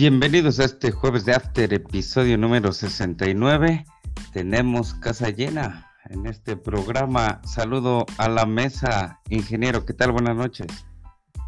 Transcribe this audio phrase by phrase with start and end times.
[0.00, 3.84] Bienvenidos a este jueves de After, episodio número 69.
[4.32, 7.42] Tenemos casa llena en este programa.
[7.44, 9.84] Saludo a la mesa, ingeniero.
[9.84, 10.12] ¿Qué tal?
[10.12, 10.68] Buenas noches.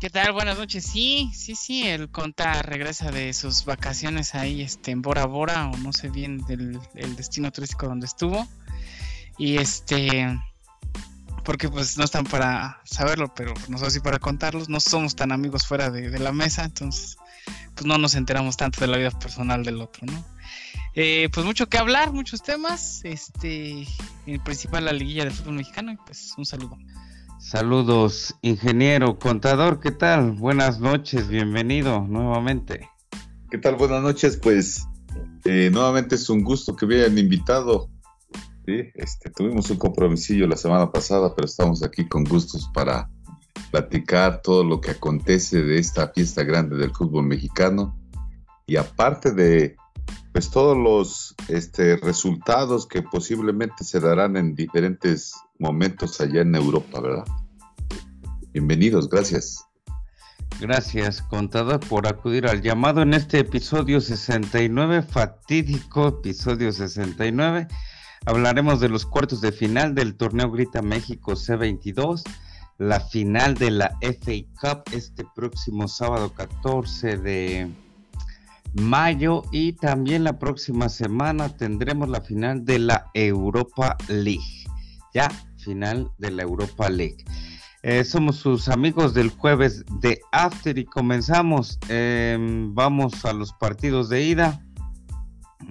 [0.03, 0.35] ¿Qué tal?
[0.35, 0.85] Buenas noches.
[0.85, 5.79] Sí, sí, sí, el Conta regresa de sus vacaciones ahí este, en Bora Bora, o
[5.79, 8.47] no sé bien del el destino turístico donde estuvo.
[9.39, 10.39] Y este,
[11.43, 14.69] porque pues no están para saberlo, pero nosotros sí para contarlos.
[14.69, 17.17] No somos tan amigos fuera de, de la mesa, entonces
[17.75, 20.25] pues no nos enteramos tanto de la vida personal del otro, ¿no?
[20.95, 23.87] Eh, pues mucho que hablar, muchos temas, este,
[24.27, 26.77] en principal la liguilla de fútbol mexicano, y pues un saludo.
[27.39, 30.33] Saludos, ingeniero, contador, ¿qué tal?
[30.33, 32.89] Buenas noches, bienvenido nuevamente.
[33.51, 33.77] ¿Qué tal?
[33.77, 34.87] Buenas noches, pues
[35.45, 37.91] eh, nuevamente es un gusto que me hayan invitado.
[38.67, 38.75] ¿sí?
[38.95, 43.11] Este, tuvimos un compromisillo la semana pasada, pero estamos aquí con gustos para
[43.71, 47.99] platicar todo lo que acontece de esta fiesta grande del fútbol mexicano
[48.67, 49.77] y aparte de
[50.33, 57.01] pues todos los este, resultados que posiblemente se darán en diferentes momentos allá en Europa,
[57.01, 57.25] ¿verdad?
[58.53, 59.65] Bienvenidos, gracias.
[60.61, 67.69] Gracias, contador, por acudir al llamado en este episodio 69, fatídico episodio 69.
[68.25, 72.23] Hablaremos de los cuartos de final del torneo Grita México C22
[72.83, 77.71] la final de la FA Cup este próximo sábado 14 de
[78.75, 84.67] mayo y también la próxima semana tendremos la final de la Europa League.
[85.15, 87.25] Ya, final de la Europa League.
[87.85, 91.79] Eh, somos sus amigos del jueves de After y comenzamos.
[91.89, 94.61] Em, vamos a los partidos de ida.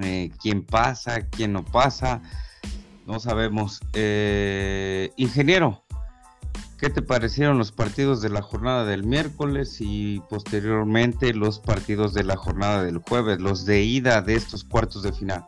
[0.02, 1.28] Eh, ¿Quién pasa?
[1.28, 2.22] ¿Quién no pasa?
[3.06, 3.82] No sabemos.
[3.94, 5.84] Eh, ingeniero,
[6.82, 12.24] ¿Qué te parecieron los partidos de la jornada del miércoles y posteriormente los partidos de
[12.24, 15.46] la jornada del jueves, los de ida de estos cuartos de final?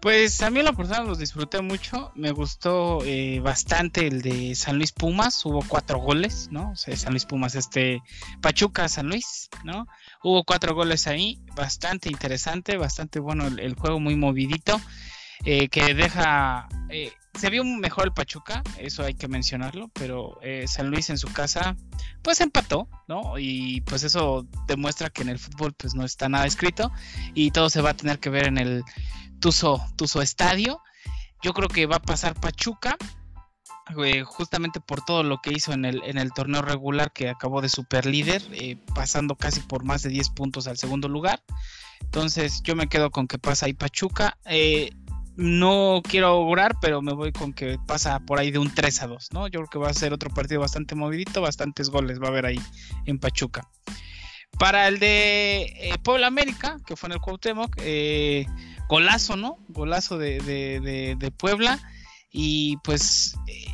[0.00, 4.76] Pues a mí la persona los disfruté mucho, me gustó eh, bastante el de San
[4.76, 6.70] Luis Pumas, hubo cuatro goles, ¿no?
[6.70, 8.00] O sea, San Luis Pumas, este
[8.40, 9.88] Pachuca, San Luis, ¿no?
[10.22, 14.80] Hubo cuatro goles ahí, bastante interesante, bastante bueno el, juego, muy movidito,
[15.44, 20.66] eh, que deja eh, se vio mejor el Pachuca, eso hay que mencionarlo, pero eh,
[20.68, 21.76] San Luis en su casa
[22.22, 23.38] pues empató, ¿no?
[23.38, 26.92] Y pues eso demuestra que en el fútbol pues no está nada escrito
[27.34, 28.84] y todo se va a tener que ver en el
[29.40, 30.80] Tuzo, Tuzo Estadio.
[31.42, 32.96] Yo creo que va a pasar Pachuca,
[34.04, 37.60] eh, justamente por todo lo que hizo en el, en el torneo regular que acabó
[37.60, 41.42] de super líder, eh, pasando casi por más de 10 puntos al segundo lugar.
[42.00, 44.38] Entonces yo me quedo con que pasa ahí Pachuca.
[44.44, 44.90] Eh,
[45.36, 49.06] no quiero augurar, pero me voy con que pasa por ahí de un 3 a
[49.06, 49.48] 2, ¿no?
[49.48, 52.46] Yo creo que va a ser otro partido bastante movidito, bastantes goles va a haber
[52.46, 52.60] ahí
[53.06, 53.68] en Pachuca.
[54.58, 58.46] Para el de eh, Puebla América, que fue en el Cuauhtémoc, eh,
[58.88, 59.58] golazo, ¿no?
[59.68, 61.78] Golazo de, Puebla.
[62.30, 63.66] Y pues eh,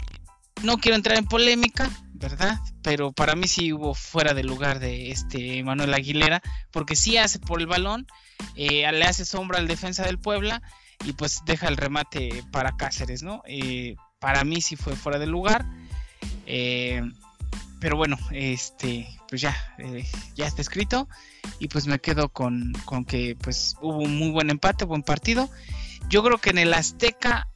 [0.62, 2.58] no quiero entrar en polémica, ¿verdad?
[2.82, 6.40] Pero para mí sí hubo fuera de lugar de este Manuel Aguilera,
[6.70, 8.06] porque sí hace por el balón,
[8.54, 10.62] le hace sombra al defensa del Puebla
[11.04, 13.42] y pues deja el remate para Cáceres, ¿no?
[13.46, 15.64] Eh, para mí sí fue fuera de lugar.
[16.46, 17.02] Eh,
[17.80, 20.04] pero bueno, este, pues ya, eh,
[20.34, 21.08] ya está escrito.
[21.60, 25.48] Y pues me quedo con, con, que pues hubo un muy buen empate, buen partido.
[26.08, 27.48] Yo creo que en el Azteca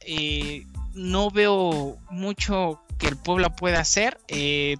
[0.93, 4.19] no veo mucho que el Puebla pueda hacer.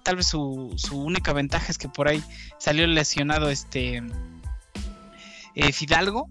[0.02, 2.22] tal vez su, su, única ventaja es que por ahí
[2.58, 4.02] salió lesionado este
[5.72, 6.28] Fidalgo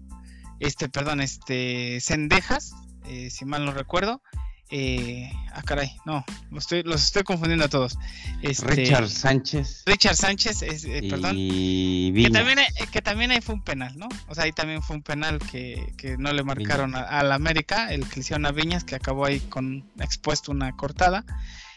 [0.64, 2.72] este, perdón, este, Cendejas,
[3.06, 4.22] eh, si mal no recuerdo.
[4.70, 7.98] Eh, ah, caray, no, los estoy, los estoy confundiendo a todos.
[8.42, 9.82] Este, Richard Sánchez.
[9.86, 11.36] Richard Sánchez, eh, perdón.
[11.36, 12.58] Que también,
[12.90, 14.08] que también ahí fue un penal, ¿no?
[14.26, 17.92] O sea, ahí también fue un penal que, que no le marcaron a, la América,
[17.92, 21.24] el que hicieron a Viñas, que acabó ahí con expuesto una cortada.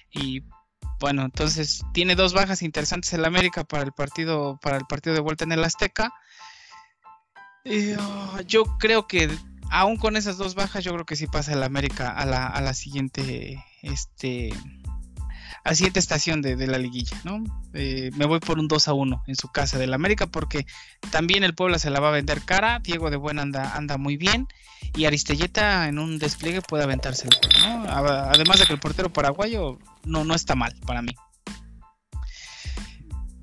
[0.10, 0.44] Y
[1.00, 5.22] bueno, entonces tiene dos bajas interesantes el América para el partido, para el partido de
[5.22, 6.13] vuelta en el Azteca.
[8.00, 9.30] Oh, yo creo que
[9.69, 12.62] aún con esas dos bajas, yo creo que sí pasa el América a la, a
[12.62, 14.54] la siguiente, este,
[15.64, 17.44] a siguiente estación de, la liguilla, ¿no?
[17.74, 20.66] Eh, me voy por un 2 a 1 en su casa del América porque
[21.12, 24.16] también el Puebla se la va a vender cara, Diego de Buena anda, anda muy
[24.16, 24.48] bien
[24.96, 27.84] y Aristelleta en un despliegue puede aventarse, ¿no?
[27.90, 31.14] Además de que el portero paraguayo no, no está mal para mí.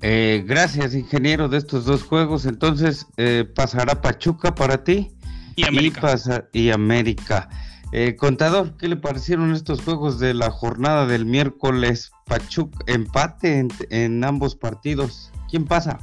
[0.01, 2.45] Eh, gracias, ingeniero, de estos dos juegos.
[2.45, 5.11] Entonces, eh, pasará Pachuca para ti.
[5.55, 6.47] Y América.
[6.51, 7.49] Y, América.
[7.91, 12.11] Eh, contador, ¿qué le parecieron estos juegos de la jornada del miércoles?
[12.25, 15.31] Pachuca, empate en, ambos partidos.
[15.49, 15.99] ¿Quién pasa?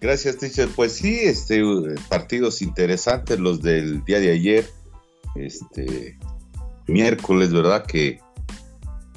[0.00, 0.68] Gracias, teacher.
[0.68, 1.62] Pues sí, este,
[2.08, 4.70] partidos interesantes los del día de ayer,
[5.36, 6.18] este,
[6.86, 7.86] miércoles, ¿verdad?
[7.86, 8.20] Que,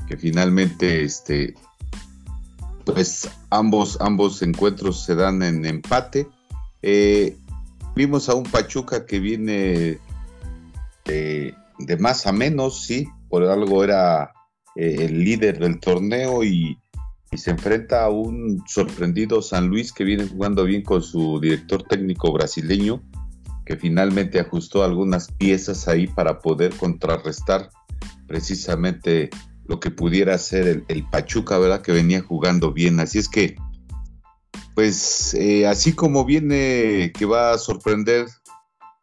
[0.07, 1.55] que finalmente, este,
[2.85, 6.27] pues ambos, ambos encuentros se dan en empate.
[6.81, 7.37] Eh,
[7.95, 9.99] vimos a un Pachuca que viene
[11.05, 11.55] de,
[11.99, 14.33] más a menos, sí, por algo era
[14.75, 16.77] eh, el líder del torneo y,
[17.35, 22.31] se enfrenta a un sorprendido San Luis que viene jugando bien con su director técnico
[22.31, 23.01] brasileño,
[23.65, 27.71] que finalmente ajustó algunas piezas ahí para poder contrarrestar
[28.27, 29.31] precisamente
[29.65, 31.81] lo que pudiera ser el, Pachuca, ¿verdad?
[31.81, 32.99] Que venía jugando bien.
[32.99, 33.55] Así es que,
[34.75, 38.27] pues, eh, así como viene que va a sorprender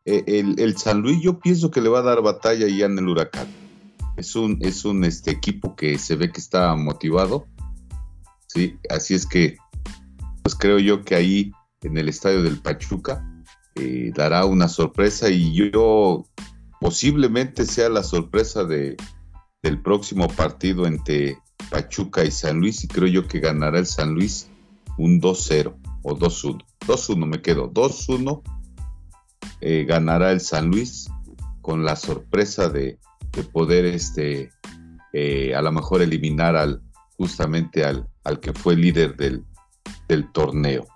[0.05, 3.09] eh, el, San Luis, yo pienso que le va a dar batalla ya en el
[3.09, 3.49] huracán.
[4.17, 7.47] Es un, es un este, equipo que se ve que está motivado.
[8.47, 9.57] Sí, así es que,
[10.43, 11.53] pues creo yo que ahí
[11.83, 13.25] en el estadio del Pachuca
[13.77, 16.25] eh, dará una sorpresa y yo
[16.81, 18.97] posiblemente sea la sorpresa de,
[19.62, 21.39] del próximo partido entre
[21.71, 24.49] Pachuca y San Luis y creo yo que ganará el San Luis
[24.97, 26.65] un 2-0 o 2-1.
[26.87, 28.43] 2-1 me quedo, 2-1
[29.61, 31.09] eh, ganará el San Luis
[31.61, 32.99] con la sorpresa de,
[33.53, 34.51] poder este
[35.12, 36.83] eh, a lo mejor eliminar al
[37.17, 39.45] justamente al, al que fue líder del,
[40.09, 40.87] del torneo.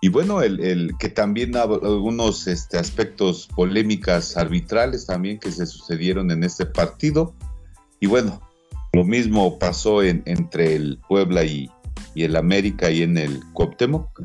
[0.00, 6.44] Y bueno, el, que también algunos este, aspectos polémicas arbitrales también que se sucedieron en
[6.44, 7.34] este partido.
[7.98, 8.40] Y bueno,
[8.92, 11.70] lo mismo pasó en, entre el Puebla y,
[12.14, 14.22] el América y en el Cuauhtémoc,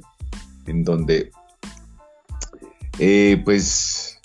[0.65, 1.31] en donde
[2.99, 4.19] eh, pues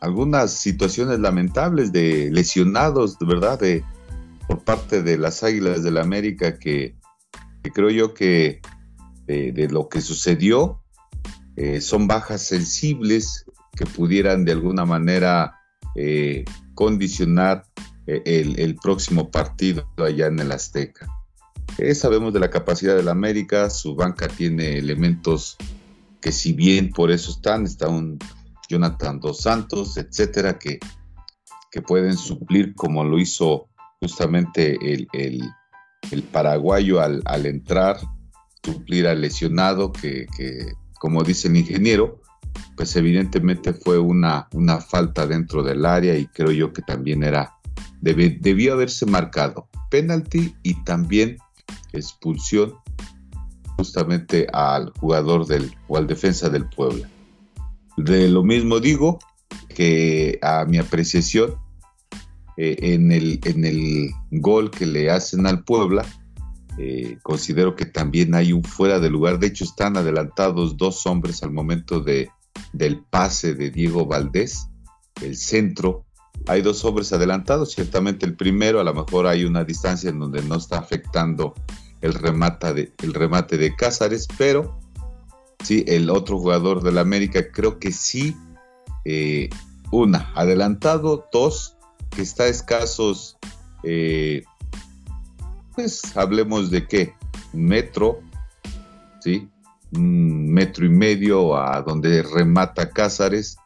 [0.00, 3.84] algunas situaciones lamentables de lesionados, verdad, de,
[4.46, 6.94] por parte de las Águilas del América que,
[7.74, 8.60] creo yo que
[9.26, 10.80] de, lo que sucedió
[11.60, 13.44] eh, son bajas sensibles
[13.74, 15.58] que pudieran de alguna manera
[15.96, 16.44] eh,
[16.74, 17.64] condicionar
[18.06, 18.22] eh,
[18.56, 21.08] el, próximo partido allá en el Azteca.
[21.94, 25.56] sabemos de la capacidad del América, su banca tiene elementos
[26.20, 28.20] que si bien por eso están, está un
[28.70, 30.78] Jonathan Dos Santos, etcétera, que,
[31.72, 33.68] que pueden suplir como lo hizo
[34.00, 37.98] justamente el, el, paraguayo al, al, entrar,
[38.62, 40.28] suplir al lesionado que
[40.98, 42.20] como dice el ingeniero,
[42.76, 47.54] pues evidentemente fue una, una falta dentro del área y creo yo que también era,
[48.00, 51.38] debió haberse marcado penalti y también
[51.92, 52.74] expulsión
[53.76, 57.08] justamente al jugador del o al defensa del Puebla.
[57.96, 59.18] De lo mismo digo
[59.74, 61.56] que a mi apreciación
[62.56, 66.04] eh, en, el, en el gol que le hacen al Puebla,
[66.78, 69.40] eh, considero que también hay un fuera de lugar.
[69.40, 72.30] De hecho, están adelantados dos hombres al momento de,
[72.72, 74.68] del pase de Diego Valdés,
[75.20, 76.06] el centro.
[76.46, 80.40] Hay dos hombres adelantados, ciertamente el primero, a lo mejor hay una distancia en donde
[80.42, 81.52] no está afectando
[82.00, 84.78] el remate de, el remate de Cázares, pero
[85.64, 88.36] sí, el otro jugador del América creo que sí,
[89.04, 89.50] eh,
[89.90, 91.76] una, adelantado, dos,
[92.10, 93.36] que está escasos
[93.82, 94.44] eh,
[95.78, 97.14] pues hablemos de qué,
[97.52, 98.18] metro,
[99.20, 99.48] ¿sí?
[99.92, 103.58] Un metro y medio a donde remata Cázares,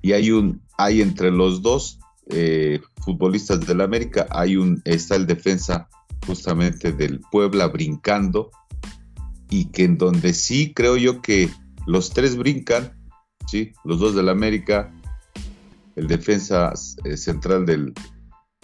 [0.00, 2.00] y hay un, hay entre los dos
[2.30, 5.88] eh, futbolistas del América, hay un, está el defensa
[6.26, 8.50] justamente del Puebla brincando,
[9.48, 11.48] y que en donde sí creo yo que
[11.86, 12.98] los tres brincan,
[13.46, 13.70] ¿sí?
[13.84, 14.92] Los dos del América,
[15.94, 16.72] el defensa
[17.04, 17.94] eh, central del,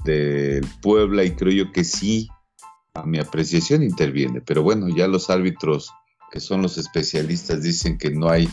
[0.05, 2.29] del Puebla, y creo yo que sí
[3.01, 5.91] a mi apreciación interviene, pero bueno, ya los árbitros
[6.31, 8.49] que son los especialistas dicen que no hay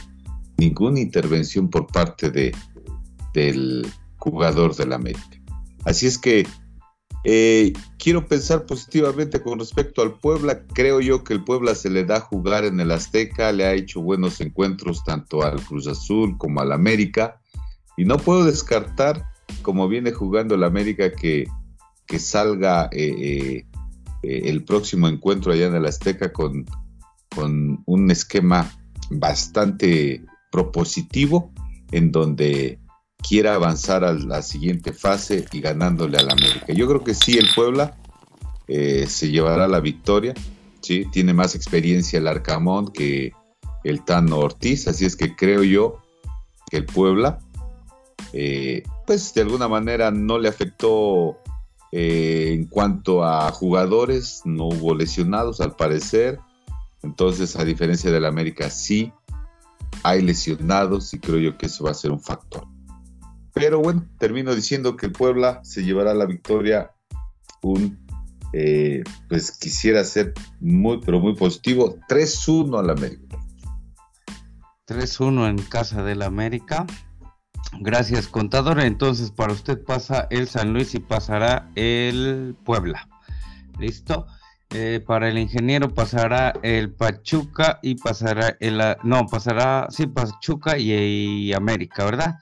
[0.58, 2.56] ninguna intervención por parte de,
[3.34, 3.86] del
[4.18, 5.42] jugador del América.
[5.84, 6.48] Así es que
[7.24, 10.64] eh, quiero pensar positivamente con respecto al Puebla.
[10.74, 13.74] Creo yo que el Puebla se le da a jugar en el Azteca, le ha
[13.74, 17.42] hecho buenos encuentros tanto al Cruz Azul como al América.
[17.98, 19.26] Y no puedo descartar,
[19.62, 21.48] como viene jugando el América, que,
[22.06, 23.66] que salga eh, eh,
[24.26, 26.66] eh, el próximo encuentro allá en el Azteca con,
[27.34, 28.72] con un esquema
[29.12, 31.52] bastante propositivo
[31.92, 32.80] en donde
[33.28, 36.74] quiera avanzar a la siguiente fase y ganándole al América.
[36.74, 37.98] Yo creo que sí, el Puebla
[38.68, 40.34] eh, se llevará la victoria,
[40.82, 41.06] ¿sí?
[41.12, 43.32] tiene más experiencia el Arcamón que
[43.84, 46.02] el Tano Ortiz, así es que creo yo
[46.72, 47.40] que el Puebla,
[48.34, 51.38] eh, pues de alguna manera no le afectó
[51.92, 56.40] eh, en cuanto a jugadores, no hubo lesionados al parecer.
[57.04, 59.14] Entonces, a diferencia del América, sí
[60.04, 62.68] hay lesionados y creo yo que eso va a ser un factor.
[63.54, 66.92] Pero bueno, termino diciendo que Puebla se llevará la victoria.
[67.62, 68.06] Un,
[68.54, 71.98] eh, pues quisiera ser muy, pero muy positivo.
[72.10, 73.38] 3-1 al América.
[74.88, 76.86] 3-1 en casa del América.
[77.80, 78.80] Gracias, contador.
[78.80, 83.08] Entonces, para usted pasa el San Luis y pasará el Puebla.
[83.80, 84.28] ¿Listo?
[84.72, 88.82] Eh, para el ingeniero pasará el Pachuca y pasará el...
[89.04, 92.40] No, pasará, sí, Pachuca y, América, ¿verdad?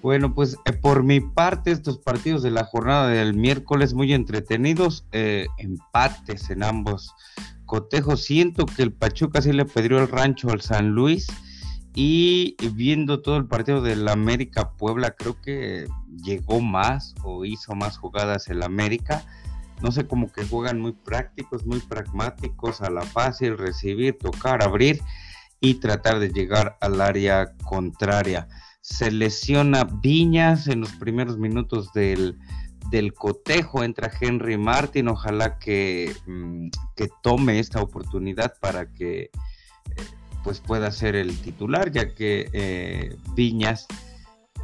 [0.00, 5.04] Bueno, pues eh, por mi parte, estos partidos de la jornada del miércoles muy entretenidos,
[5.12, 7.14] eh, empates en ambos
[7.64, 8.24] cotejos.
[8.24, 11.26] Siento que el Pachuca sí le pedió el rancho al San Luis
[11.98, 15.88] y viendo todo el partido del América Puebla, creo que
[16.22, 19.24] llegó más o hizo más jugadas el América.
[19.80, 25.00] No sé, como que juegan muy prácticos, muy pragmáticos, a la fácil, recibir, tocar, abrir
[25.58, 28.46] y tratar de llegar al área contraria.
[28.82, 32.36] Se lesiona Viñas en los primeros minutos del,
[33.14, 39.30] cotejo, entra Henry Martin, ojalá que, mm, que tome esta oportunidad para que
[40.46, 43.88] pues pueda ser el titular, ya que eh, Viñas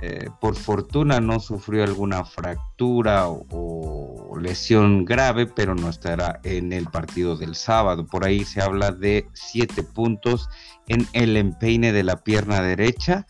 [0.00, 6.86] eh, por fortuna no sufrió alguna fractura o, lesión grave, pero no estará en el
[6.86, 8.06] partido del sábado.
[8.06, 10.48] Por ahí se habla de siete puntos
[10.86, 13.26] en el empeine de la pierna derecha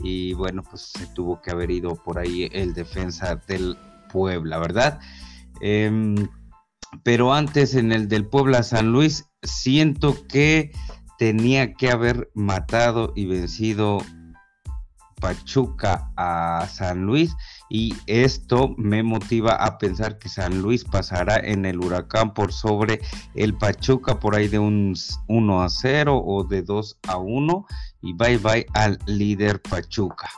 [0.00, 3.78] y bueno, pues se tuvo que haber ido por ahí el defensa del
[4.12, 4.98] Puebla, ¿verdad?
[5.60, 6.16] Em,
[7.04, 10.72] pero antes en el del Puebla San Luis, siento que
[11.18, 13.98] tenía que haber matado y vencido
[15.20, 17.34] Pachuca a San Luis
[17.70, 23.00] y esto me motiva a pensar que San Luis pasará en el huracán por sobre
[23.34, 24.94] el Pachuca por ahí de un
[25.28, 27.66] 1 a 0 o de 2 a 1
[28.02, 30.28] y bye bye al líder Pachuca.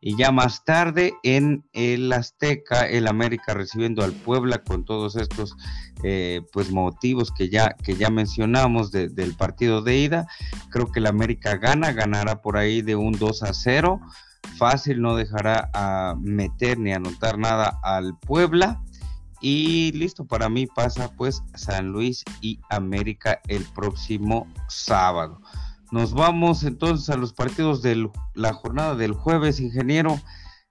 [0.00, 5.56] Y ya más tarde en el Azteca, el América recibiendo al Puebla con todos estos
[6.02, 10.26] eh, pues motivos que ya, que ya mencionamos del partido de ida.
[10.70, 14.00] Creo que el América gana, ganará por ahí de un 2 a 0.
[14.56, 18.82] Fácil, no dejará a meter ni anotar nada al Puebla.
[19.42, 25.40] Y listo, para mí pasa pues San Luis y América el próximo sábado.
[25.90, 30.20] Nos vamos entonces a los partidos de la jornada del jueves, ingeniero.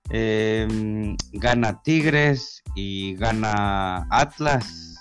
[0.08, 4.96] Em, gana Tigres y gana Atlas.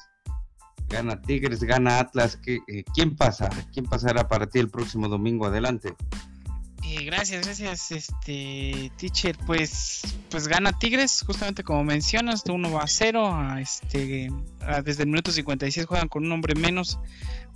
[0.90, 2.38] Gana Tigres, gana Atlas.
[2.46, 3.50] Eh, ¿Quién pasa?
[3.74, 5.46] ¿Quién pasará para ti el próximo domingo?
[5.46, 5.96] Adelante.
[6.84, 9.38] Eh, gracias, gracias, este teacher.
[9.46, 13.58] Pues, pues gana Tigres, justamente como mencionas, de 1 a 0.
[13.60, 14.32] este,
[14.84, 16.98] desde el minuto 56 juegan con un hombre menos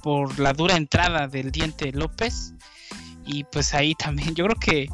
[0.04, 2.54] por la dura entrada del diente López.
[3.26, 4.88] Y pues ahí también, yo creo que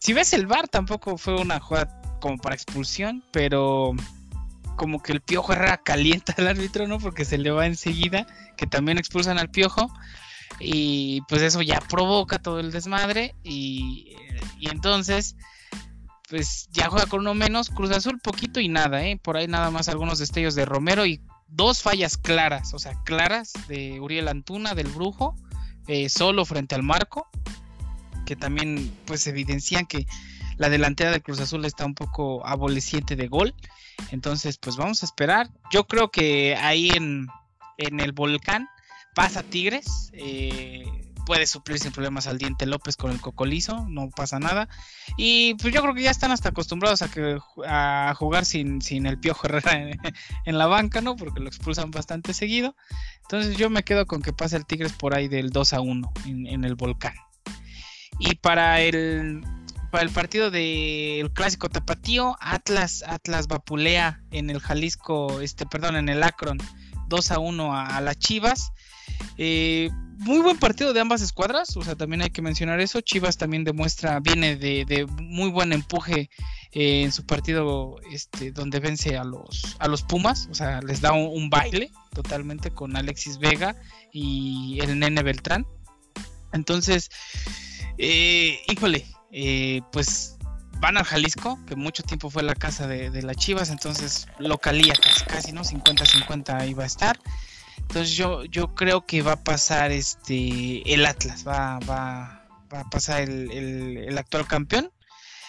[0.00, 3.94] si ves el bar tampoco fue una jugada como para expulsión, pero
[4.76, 6.98] como que el Piojo Herrera calienta al árbitro, ¿no?
[6.98, 9.90] Porque se le va enseguida, que también expulsan al Piojo.
[10.60, 13.36] Y pues eso ya provoca todo el desmadre.
[13.44, 14.16] Y,
[14.58, 15.36] y entonces,
[16.28, 17.70] pues ya juega con uno menos.
[17.70, 19.20] Cruz Azul poquito y nada, ¿eh?
[19.22, 23.52] Por ahí nada más algunos destellos de Romero y dos fallas claras, o sea, claras
[23.68, 25.34] de Uriel Antuna, del Brujo,
[25.86, 27.28] eh, solo frente al marco,
[28.26, 30.06] que también pues evidencian que
[30.58, 33.54] la delantera del Cruz Azul está un poco aboleciente de gol.
[34.10, 35.48] Entonces, pues vamos a esperar.
[35.72, 37.28] Yo creo que ahí en,
[37.78, 38.68] en el volcán
[39.14, 40.10] pasa Tigres.
[40.12, 40.84] Eh,
[41.28, 44.66] puede suplir sin problemas al Diente López con el cocolizo, no pasa nada.
[45.18, 49.04] Y pues yo creo que ya están hasta acostumbrados a que a jugar sin, sin
[49.04, 49.90] el Piojo Herrera
[50.46, 51.16] en, la banca, ¿no?
[51.16, 52.74] Porque lo expulsan bastante seguido.
[53.24, 56.12] Entonces yo me quedo con que pase el Tigres por ahí del 2 a 1
[56.24, 57.14] en, el volcán.
[58.18, 59.44] Y para el
[59.90, 66.08] para el partido del clásico tapatío, Atlas, Atlas vapulea en el Jalisco, este, perdón, en
[66.08, 66.56] el Akron,
[67.08, 68.72] 2 a 1 a, a las Chivas.
[69.36, 73.00] Eh, muy buen partido de ambas escuadras, o sea, también hay que mencionar eso.
[73.00, 76.28] Chivas también demuestra, viene de, muy buen empuje
[76.72, 81.00] eh, en su partido este, donde vence a los, a los Pumas, o sea, les
[81.00, 83.76] da un, baile totalmente con Alexis Vega
[84.12, 85.66] y el Nene Beltrán.
[86.52, 87.10] Entonces,
[87.96, 89.06] eh, híjole,
[89.92, 90.36] pues
[90.80, 94.94] van al Jalisco, que mucho tiempo fue la casa de, de las Chivas, entonces localía
[94.94, 95.62] casi, casi, ¿no?
[95.62, 97.18] 50-50 iba a estar.
[97.80, 102.90] Entonces yo, yo creo que va a pasar este el Atlas, va, va, va a
[102.90, 104.92] pasar el, actual campeón,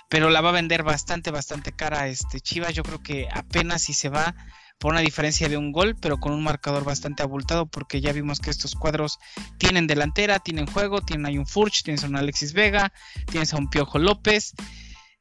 [0.09, 2.73] pero la va a vender bastante, bastante cara este Chivas.
[2.73, 4.35] Yo creo que apenas si se va
[4.79, 8.39] por una diferencia de un gol, pero con un marcador bastante abultado, porque ya vimos
[8.39, 9.19] que estos cuadros
[9.57, 12.93] tienen delantera, tienen juego, tienen ahí un Furch, tienes a un Alexis Vega,
[13.29, 14.53] tienes a un Piojo López.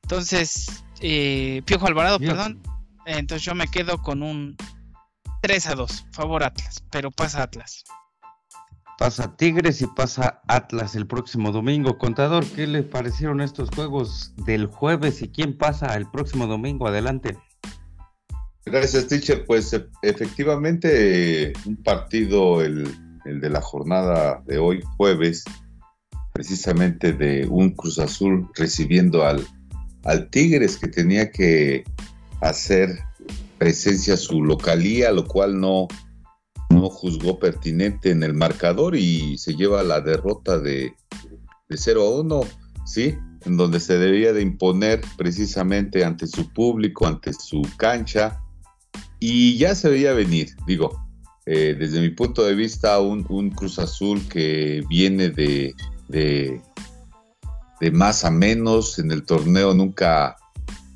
[0.03, 2.63] Entonces, eh, Piojo Alvarado, perdón.
[3.05, 4.57] Entonces yo me quedo con un
[5.41, 7.85] 3 a 2, favor Atlas, pero pasa Atlas.
[8.99, 11.99] Pasa Tigres y pasa Atlas el próximo domingo.
[11.99, 16.89] Contador, ¿qué le parecieron estos juegos del jueves y quién pasa el próximo domingo?
[16.89, 17.39] Adelante.
[18.67, 19.45] Gracias, teacher.
[19.47, 22.93] Pues e, efectivamente, un partido, el,
[23.25, 25.45] de la jornada de hoy, jueves,
[26.33, 29.47] precisamente de un Cruz Azul recibiendo al,
[30.03, 31.85] al Tigres que tenía que
[32.41, 32.99] hacer
[33.59, 35.89] presencia su localía, lo cual no,
[36.71, 40.95] no juzgó pertinente en el marcador y se lleva la derrota de,
[41.69, 42.41] de 0 a 1,
[42.87, 43.17] ¿sí?
[43.45, 48.41] En donde se debía de imponer precisamente ante su público, ante su cancha,
[49.21, 51.09] y ya se veía venir, digo,
[51.47, 55.75] eh, desde mi punto de vista, un, un Cruz Azul que viene de,
[56.09, 56.61] de,
[57.81, 60.37] de más a menos en el torneo, nunca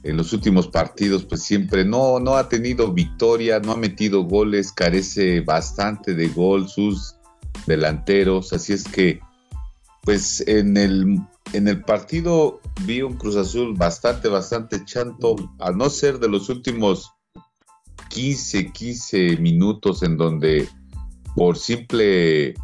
[0.02, 4.72] en los últimos partidos, pues siempre no, no ha tenido victoria, no ha metido goles,
[4.72, 7.16] carece bastante de gol sus
[7.66, 9.20] delanteros, así es que,
[10.02, 11.20] pues en el,
[11.52, 16.48] en el partido vi un Cruz Azul bastante, bastante chanto, a no ser de los
[16.48, 17.12] últimos
[18.08, 20.68] 15, 15 minutos en donde
[21.34, 22.54] por simple,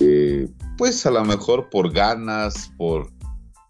[0.00, 3.15] eh, pues a lo mejor por ganas, por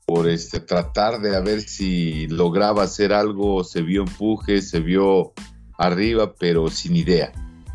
[0.06, 5.32] por este, tratar de ver si lograba hacer algo, se vio empuje, se vio
[5.78, 7.32] arriba, pero sin idea.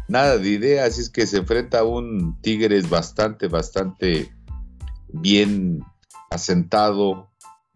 [0.07, 4.33] Nada de idea, así es que se enfrenta a un Tigres bastante, bastante
[5.09, 5.83] bien
[6.29, 7.29] asentado,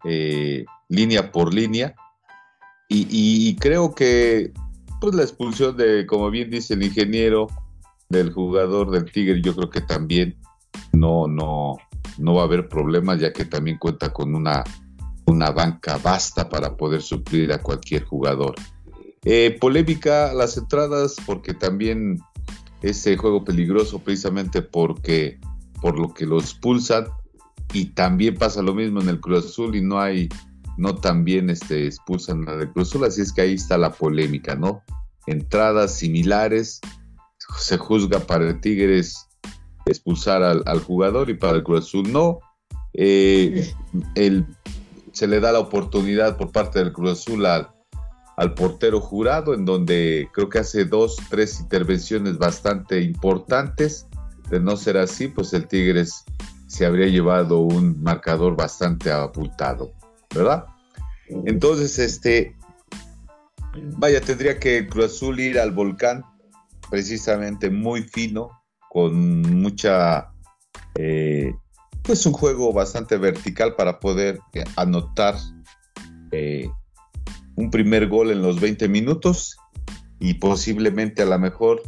[0.04, 1.94] eh, línea por línea.
[2.88, 4.52] Y, creo que
[5.00, 7.48] pues la expulsión de, como bien dice el ingeniero,
[8.08, 10.38] del jugador del Tigre, yo creo que también
[10.92, 11.76] no, no,
[12.18, 14.64] no va a haber problemas ya que también cuenta con una,
[15.26, 18.54] una banca vasta para poder suplir a cualquier jugador.
[19.24, 22.20] Eh, polémica las entradas porque también
[22.82, 25.40] ese juego peligroso precisamente porque
[25.80, 27.06] por lo que lo expulsan
[27.72, 30.28] y también pasa lo mismo en el Cruz Azul y no hay
[30.76, 34.54] no también este, expulsan a del Cruz Azul, así es que ahí está la polémica,
[34.54, 34.82] ¿no?
[35.26, 36.80] Entradas similares,
[37.58, 39.25] se juzga para el Tigres
[39.86, 42.40] expulsar al, jugador y para el Cruz Azul no.
[42.92, 43.72] Eh,
[45.12, 47.70] se le da la oportunidad por parte del Cruz Azul al,
[48.36, 54.06] al, portero jurado, en donde creo que hace dos, tres intervenciones bastante importantes.
[54.50, 56.24] De no ser así, pues el Tigres
[56.66, 59.92] se habría llevado un marcador bastante abultado,
[60.34, 60.66] ¿verdad?
[61.28, 62.56] Entonces, este,
[63.96, 66.24] vaya, tendría que el Cruz Azul ir al volcán
[66.90, 68.50] precisamente muy fino,
[68.96, 70.32] con mucha,
[70.94, 71.54] eh,
[72.02, 75.34] pues un juego bastante vertical para poder eh, anotar
[76.30, 76.70] eh,
[77.56, 79.58] un primer gol en los 20 minutos
[80.18, 81.82] y posiblemente a lo mejor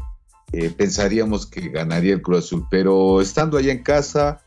[0.76, 4.42] pensaríamos que ganaría el Cruz Azul, pero estando allá en casa,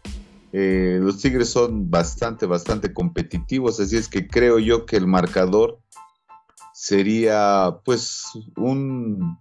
[0.52, 5.80] los Tigres son bastante, bastante competitivos, así es que creo yo que el marcador
[6.74, 9.40] sería pues un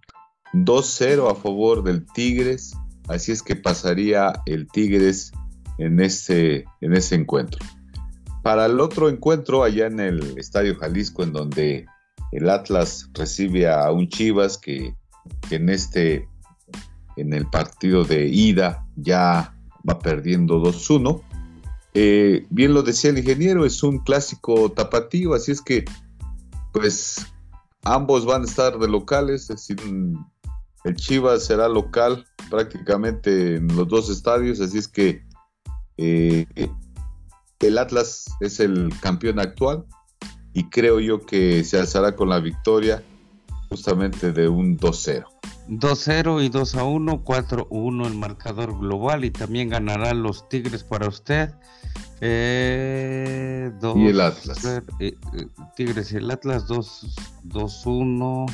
[0.53, 2.73] 2-0 a favor del Tigres
[3.07, 5.31] Así es que pasaría el Tigres
[5.77, 7.59] en ese, en ese encuentro.
[8.43, 11.85] Para el otro encuentro, allá en el Estadio Jalisco, en donde
[12.31, 14.95] el Atlas recibe a un Chivas que,
[15.49, 16.27] en este,
[17.17, 19.55] en el partido de ida ya
[19.87, 21.21] va perdiendo 2-1.
[21.93, 25.83] Eh, bien lo decía el ingeniero, es un clásico tapatío, así es que
[26.71, 27.27] pues
[27.83, 29.77] ambos van a estar de locales, es decir,
[30.83, 35.23] el Chivas será local prácticamente en los dos estadios, así es que
[35.97, 36.45] eh,
[37.59, 39.85] el Atlas es el campeón actual
[40.53, 43.03] y creo yo que se alzará con la victoria
[43.69, 45.25] justamente de un 2-0.
[45.69, 51.53] 2-0 y 2-1, 4-1 el marcador global y también ganarán los Tigres para usted.
[52.19, 54.65] Eh, y el Atlas.
[54.99, 55.15] Eh,
[55.75, 58.45] Tigres y el Atlas 2-1.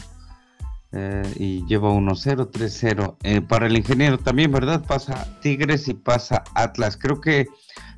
[0.99, 3.17] Eh, y lleva 1-0, 3-0.
[3.21, 4.83] Eh, para el ingeniero también, ¿verdad?
[4.83, 6.97] Pasa Tigres y pasa Atlas.
[6.97, 7.45] Creo que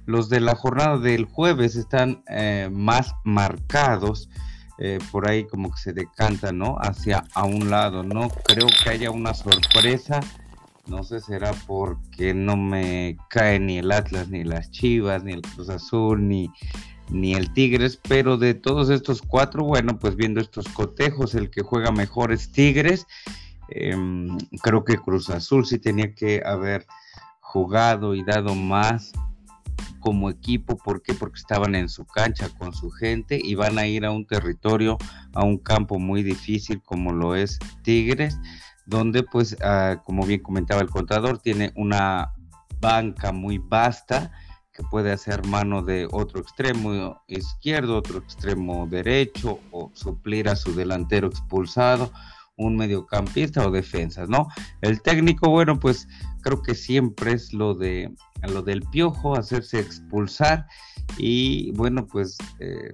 [0.06, 4.30] los de la jornada del jueves están eh, más marcados.
[5.12, 6.78] por ahí como que se decantan, ¿no?
[6.80, 8.04] Hacia a un lado.
[8.04, 10.20] No creo que haya una sorpresa.
[10.88, 15.42] No sé, será porque no me cae ni el Atlas, ni las Chivas, ni el
[15.42, 16.50] Cruz Azul, ni
[17.10, 21.62] ni el Tigres, pero de todos estos cuatro, bueno, pues viendo estos cotejos, el que
[21.62, 23.06] juega mejor es Tigres
[23.72, 26.86] Em, creo que Cruz Azul sí tenía que haber
[27.40, 29.12] jugado y dado más
[30.00, 30.78] como equipo.
[30.78, 31.14] ¿Por qué?
[31.14, 34.98] Porque estaban en su cancha con su gente y van a ir a un territorio,
[35.34, 38.38] a un campo muy difícil como lo es Tigres,
[38.86, 42.34] donde pues, ah, como bien comentaba el contador, tiene una
[42.80, 44.32] banca muy vasta
[44.90, 51.28] puede hacer mano de otro extremo izquierdo, otro extremo derecho o suplir a su delantero
[51.28, 52.12] expulsado
[52.60, 54.50] un mediocampista o defensa, ¿no?
[54.82, 56.08] El técnico, bueno, pues
[56.42, 58.14] creo que siempre es lo de
[58.44, 60.68] lo del piojo, hacerse expulsar
[61.18, 62.94] y bueno, pues eh,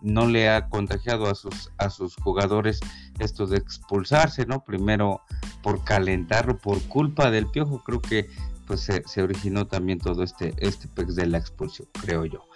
[0.00, 2.78] no le ha contagiado a sus a sus jugadores
[3.18, 4.64] esto de expulsarse, ¿no?
[4.64, 5.22] Primero
[5.62, 8.28] por calentarlo, por culpa del piojo, creo que
[8.70, 12.46] pues se, originó también todo este este de la expulsión, creo yo.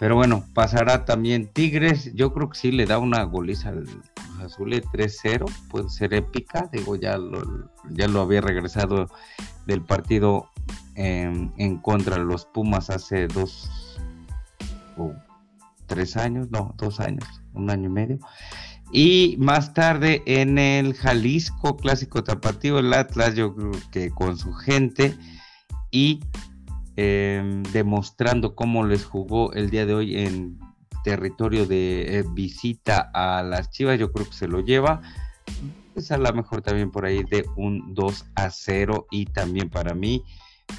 [0.00, 2.12] Pero bueno, pasará también Tigres.
[2.12, 3.86] Yo creo que sí le da una goliza al
[4.44, 5.48] Azul 3-0.
[5.68, 6.68] Puede ser épica.
[6.72, 9.06] Digo, ya lo, ya lo había regresado
[9.66, 10.50] del partido
[10.96, 13.70] em, en contra de los Pumas hace dos
[14.96, 15.12] o
[15.86, 16.50] tres años.
[16.50, 18.18] No, dos años, un año y medio.
[18.90, 24.52] Y más tarde en el Jalisco Clásico Tapatío, el Atlas, yo creo que con su
[24.52, 25.16] gente.
[25.90, 26.20] Y
[27.02, 30.58] Em, demostrando cómo les jugó el día de hoy en
[31.02, 35.00] territorio de eh, visita a las Chivas, yo creo que se lo lleva.
[35.94, 39.94] Pues a lo mejor también por ahí de un 2 a 0 y también para
[39.94, 40.24] mí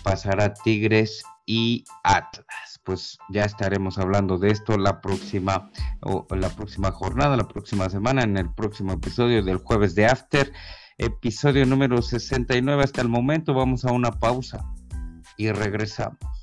[0.04, 2.80] pasará Tigres y Atlas.
[2.84, 5.72] Pues ya estaremos hablando de esto la próxima
[6.02, 10.54] o la próxima jornada, la próxima semana en el próximo episodio del jueves de After,
[11.00, 13.56] episodio número 69 hasta el momento.
[13.56, 14.64] Vamos a una pausa
[15.42, 16.41] y regresamos.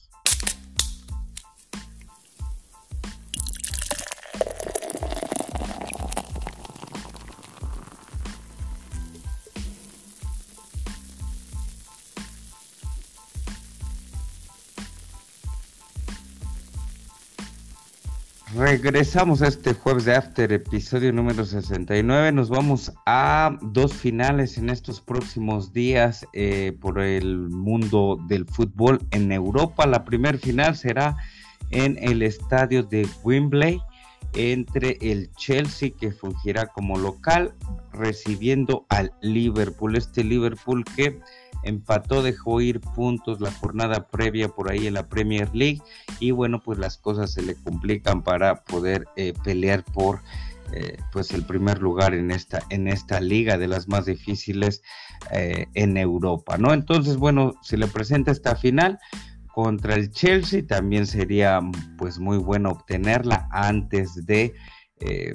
[18.80, 22.30] Regresamos a este jueves de After, episodio número 69.
[22.30, 29.00] Nos vamos a dos finales en estos próximos días eh, por el mundo del fútbol
[29.10, 29.84] en Europa.
[29.84, 31.16] La primera final será
[31.70, 33.80] en el estadio de Wembley
[34.34, 37.54] entre el Chelsea que fungirá como local
[37.92, 39.96] recibiendo al Liverpool.
[39.96, 41.18] Este Liverpool que
[41.68, 45.80] empató, dejó ir puntos la jornada previa por ahí en la Premier League
[46.18, 50.20] y bueno, pues las cosas se le complican para poder eh, pelear por
[50.72, 54.82] eh, pues el primer lugar en esta, en esta liga de las más difíciles
[55.32, 56.74] eh, en Europa, ¿no?
[56.74, 58.98] Entonces, bueno, se le presenta esta final
[59.46, 61.60] contra el Chelsea, también sería
[61.96, 64.54] pues muy bueno obtenerla antes de
[65.00, 65.32] eh,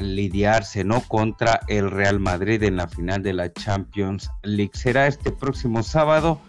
[0.00, 1.00] lidiarse ¿no?
[1.02, 4.72] contra el Real Madrid en la final de la Champions League.
[4.74, 6.40] Será este próximo sábado,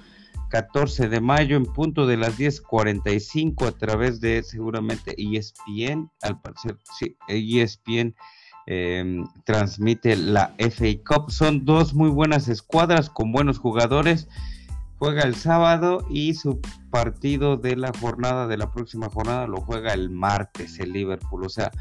[0.49, 6.77] 14 de mayo, en punto de las 10:45 a través de seguramente ESPN, al parecer,
[6.97, 8.15] sí, ESPN.
[8.71, 11.31] Em, transmite la FA Cup.
[11.31, 14.27] Son dos muy buenas escuadras con buenos jugadores.
[14.99, 19.93] Juega el sábado y su partido de la jornada, de la próxima jornada, lo juega
[19.93, 21.45] el martes el Liverpool.
[21.45, 21.71] O sea,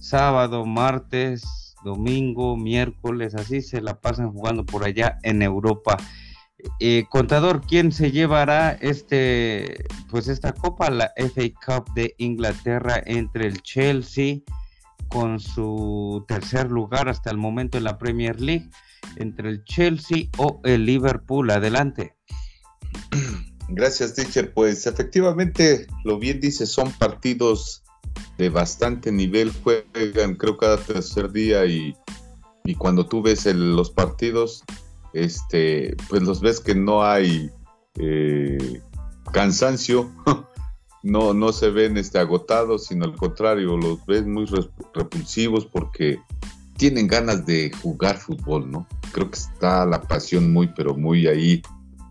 [0.00, 5.96] sábado, martes, domingo, miércoles, así se la pasan jugando por allá en Europa.
[6.78, 13.46] Eh, contador, ¿quién se llevará este, pues esta copa, la FA Cup de Inglaterra entre
[13.46, 14.38] el Chelsea
[15.08, 18.68] con su tercer lugar hasta el momento en la Premier League,
[19.16, 21.50] entre el Chelsea o el Liverpool?
[21.50, 22.16] Adelante.
[23.68, 24.52] Gracias, teacher.
[24.52, 27.84] Pues efectivamente, lo bien dice, son partidos
[28.38, 31.94] de bastante nivel, juegan creo cada tercer día y,
[32.78, 34.62] cuando tú ves los partidos,
[35.12, 37.50] este, pues los ves que no hay
[37.96, 38.80] eh,
[39.32, 40.08] cansancio,
[41.02, 44.46] no, no se ven este, agotados, sino al contrario, los ves muy
[44.94, 46.20] repulsivos porque
[46.76, 48.86] tienen ganas de jugar fútbol, ¿no?
[49.12, 51.60] Creo que está la pasión muy, pero muy ahí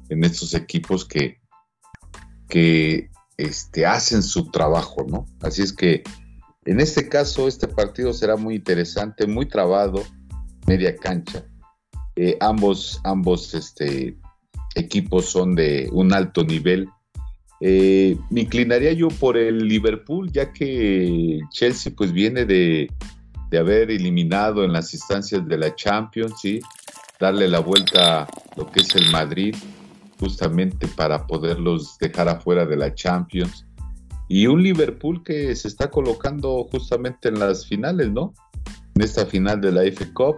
[0.09, 1.39] en estos equipos que,
[2.47, 5.25] que este, hacen su trabajo, ¿no?
[5.41, 6.03] Así es que
[6.65, 10.03] en este caso, este partido será muy interesante, muy trabado,
[10.67, 11.45] media cancha.
[12.15, 14.17] Eh, ambos ambos este,
[14.75, 16.87] equipos son de un alto nivel.
[17.61, 22.91] Eh, me inclinaría yo por el Liverpool, ya que Chelsea pues viene de,
[23.49, 26.59] de haber eliminado en las instancias de la Champions, ¿sí?
[27.19, 29.55] darle la vuelta a lo que es el Madrid
[30.19, 33.65] justamente para poderlos dejar afuera de la Champions.
[34.27, 38.33] Y un Liverpool que se está colocando justamente en las finales, ¿no?
[38.95, 40.37] En esta final de la F Cup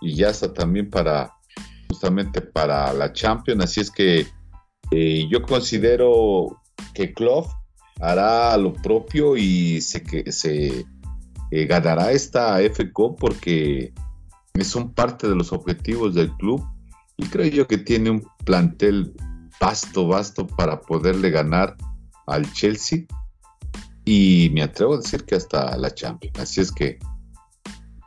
[0.00, 1.34] y ya está también para
[1.88, 4.26] justamente para la Champions, así es que
[4.90, 6.60] eh, yo considero
[6.94, 7.46] que Klopp
[8.00, 10.84] hará lo propio y se, que, se
[11.50, 13.92] eh, ganará esta FCO porque
[14.62, 16.64] son parte de los objetivos del club
[17.18, 19.12] y creo yo que tiene un plantel
[19.60, 21.76] vasto, vasto para poderle ganar
[22.26, 23.00] al Chelsea
[24.04, 26.38] y me atrevo a decir que hasta la Champions.
[26.38, 26.98] Así es que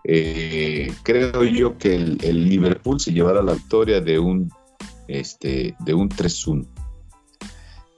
[0.05, 4.49] eh, creo yo que el, Liverpool se llevará la victoria de un
[5.07, 6.65] este de un 3-1.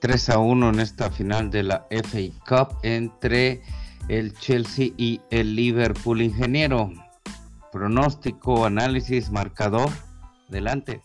[0.02, 3.62] 3 a 1 en esta final de la FA Cup entre
[4.10, 6.22] el Chelsea y el Liverpool.
[6.22, 6.92] Ingeniero,
[7.72, 9.90] pronóstico, análisis, marcador.
[10.50, 11.02] Adelante.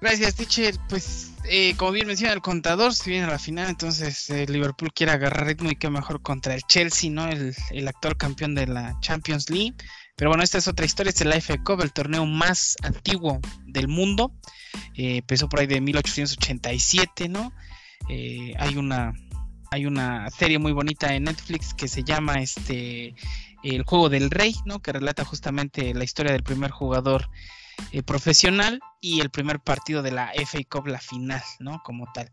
[0.00, 0.74] Gracias, teacher.
[0.88, 4.92] Pues, eh, como bien menciona el contador, si viene a la final, entonces el Liverpool
[4.92, 7.26] quiere agarrar ritmo y qué mejor contra el Chelsea, ¿no?
[7.26, 9.74] El, actual campeón de la Champions League.
[10.16, 13.88] Pero bueno, esta es otra historia, es el FA Cup, el torneo más antiguo del
[13.88, 14.32] mundo.
[14.94, 17.52] Eh, empezó por ahí de 1887, ¿no?
[18.10, 19.14] Eh, hay una
[19.70, 23.14] hay una serie muy bonita en Netflix que se llama este
[23.64, 24.80] El juego del rey, ¿no?
[24.80, 27.28] Que relata justamente la historia del primer jugador
[27.92, 31.80] eh, profesional y el primer partido de la FA Cup, la final, ¿no?
[31.84, 32.30] Como tal.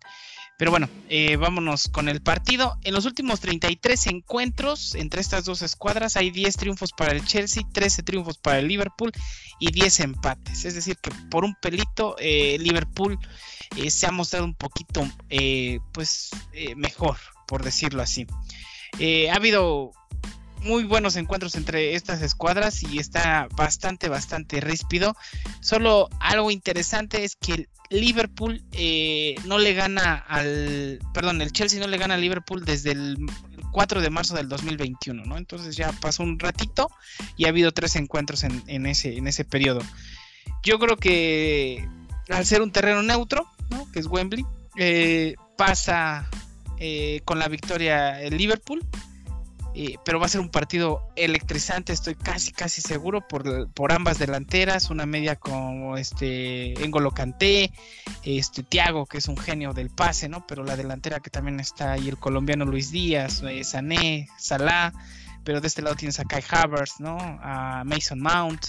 [0.57, 2.77] Pero bueno, eh, vámonos con el partido.
[2.83, 7.63] En los últimos 33 encuentros entre estas dos escuadras hay 10 triunfos para el Chelsea,
[7.71, 9.11] 13 triunfos para el Liverpool
[9.59, 10.65] y 10 empates.
[10.65, 13.17] Es decir, que por un pelito eh, Liverpool
[13.87, 15.07] se ha mostrado un poquito
[15.93, 16.31] pues
[16.75, 17.17] mejor,
[17.47, 18.27] por decirlo así.
[19.29, 19.93] ha habido
[20.63, 25.15] muy buenos encuentros entre estas escuadras y está bastante, bastante ríspido.
[25.59, 31.87] Solo algo interesante es que Liverpool eh, no le gana al, perdón, el Chelsea no
[31.87, 33.17] le gana al Liverpool desde el
[33.71, 35.37] 4 de marzo del 2021, ¿no?
[35.37, 36.89] Entonces ya pasó un ratito
[37.37, 39.81] y ha habido tres encuentros en, ese, en ese periodo.
[40.63, 41.87] Yo creo que
[42.29, 43.91] al ser un terreno neutro, ¿no?
[43.91, 44.45] Que es Wembley,
[44.77, 46.29] eh, pasa
[46.79, 48.81] eh, con la victoria el Liverpool
[50.03, 54.89] pero va a ser un partido electrizante, estoy casi casi seguro por, por ambas delanteras,
[54.89, 57.71] una media como este Engolo Canté,
[58.23, 60.45] este Tiago que es un genio del pase, ¿no?
[60.45, 64.91] Pero la delantera que también está ahí el colombiano Luis Díaz, eh, Sané, Salah,
[65.43, 67.17] pero de este lado tienes a Kai Havertz, ¿no?
[67.19, 68.65] A Mason Mount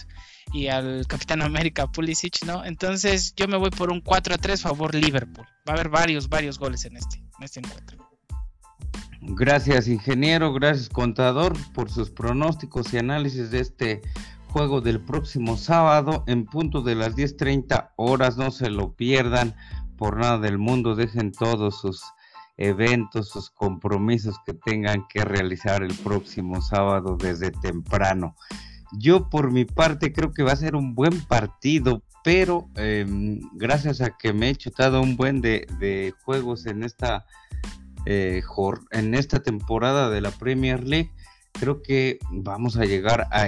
[0.52, 2.64] y al Capitán América Pulisic, ¿no?
[2.64, 5.46] Entonces yo me voy por un 4 a 3 favor Liverpool.
[5.68, 8.11] Va a haber varios varios goles en este en este encuentro.
[9.24, 10.52] Gracias, ingeniero.
[10.52, 14.02] Gracias, contador, por sus pronósticos y análisis de este
[14.48, 18.36] juego del próximo sábado en punto de las 10:30 horas.
[18.36, 19.54] No se lo pierdan
[19.96, 20.96] por nada del mundo.
[20.96, 22.02] Dejen todos sus
[22.56, 28.34] eventos, sus compromisos que tengan que realizar el próximo sábado desde temprano.
[28.98, 34.00] Yo por mi parte creo que va a ser un buen partido, pero em, gracias
[34.00, 37.24] a que me he chutado un buen de, de juegos en esta
[38.06, 38.42] eh,
[38.90, 41.10] en esta temporada de la Premier League.
[41.52, 43.46] Creo que vamos a llegar a,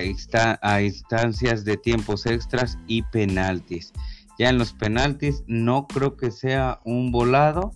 [0.63, 3.93] a instancias de tiempos extras y penaltis.
[4.39, 7.73] Ya en los penaltis no creo que sea un volado.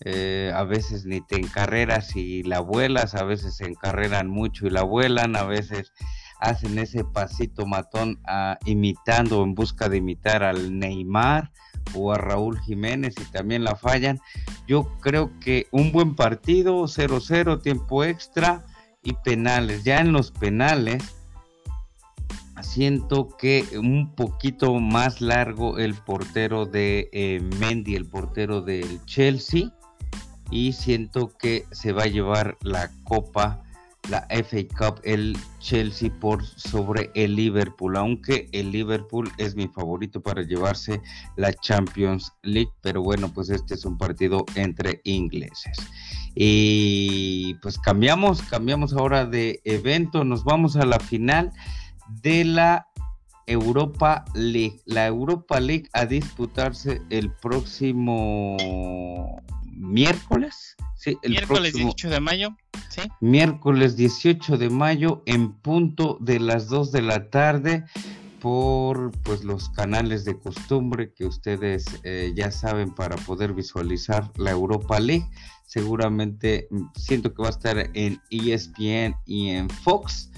[0.00, 4.70] Eh, a veces ni te encarreras y la vuelas, a veces se encarreran mucho y
[4.70, 5.90] la vuelan, a veces
[6.38, 11.50] hacen ese pasito matón ah, imitando en busca de imitar al Neymar
[11.94, 14.20] o a Raúl Jiménez y también la fallan.
[14.66, 18.64] Yo creo que un buen partido, 0-0, tiempo extra
[19.02, 19.84] y penales.
[19.84, 21.02] Ya en los penales
[22.62, 29.72] siento que un poquito más largo el portero de eh, Mendy, el portero del Chelsea,
[30.50, 33.62] y siento que se va a llevar la copa
[34.08, 40.20] la FA Cup el Chelsea por sobre el Liverpool, aunque el Liverpool es mi favorito
[40.20, 41.00] para llevarse
[41.36, 45.76] la Champions League, pero bueno, pues este es un partido entre ingleses.
[46.34, 51.52] Y pues cambiamos, cambiamos ahora de evento, nos vamos a la final
[52.22, 52.86] de la
[53.46, 54.80] Europa League.
[54.84, 58.56] La Europa League a disputarse el próximo
[59.72, 60.76] miércoles.
[60.96, 62.56] Sí, el miércoles 18 de mayo.
[62.88, 63.02] ¿sí?
[63.20, 67.84] Miércoles 18 de mayo en punto de las 2 de la tarde
[68.40, 74.50] por pues los canales de costumbre que ustedes eh, ya saben para poder visualizar la
[74.50, 75.26] Europa League.
[75.66, 80.30] Seguramente mm, siento que va a estar en ESPN y en Fox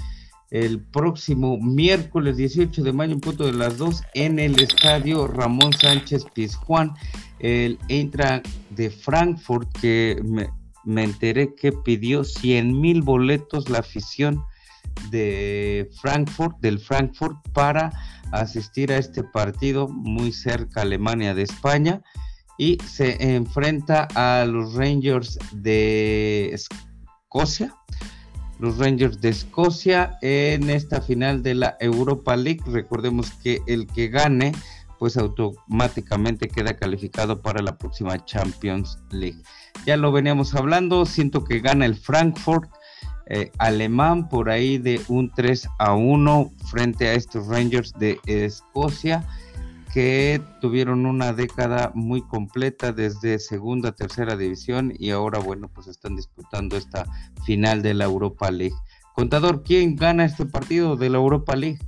[0.51, 5.73] el próximo miércoles 18 de mayo en punto de las 2 en el estadio Ramón
[5.73, 6.95] Sánchez Pizjuán
[7.39, 10.21] el Eintracht de Frankfurt que
[10.85, 14.43] me, enteré que pidió 100 mil boletos la afición
[15.11, 17.93] de Frankfurt, del Frankfurt, para
[18.33, 22.03] asistir a este partido muy cerca Alemania de España
[22.59, 27.75] y se enfrenta a los Rangers de Escocia.
[28.59, 32.63] Los Rangers de Escocia en esta final de la Europa League.
[32.67, 34.53] Recordemos que el que gane
[34.99, 39.41] pues automáticamente queda calificado para la próxima Champions League.
[39.87, 42.69] Ya lo veníamos hablando, siento que gana el Frankfurt
[43.27, 49.25] eh, alemán por ahí de un 3 a 1 frente a estos Rangers de Escocia
[49.93, 56.17] que tuvieron una década muy completa desde segunda, tercera división y ahora bueno pues están
[56.17, 57.07] disputando esta
[57.45, 58.77] final de la Europa League.
[59.15, 61.79] Contador, ¿quién gana este partido de la Europa League?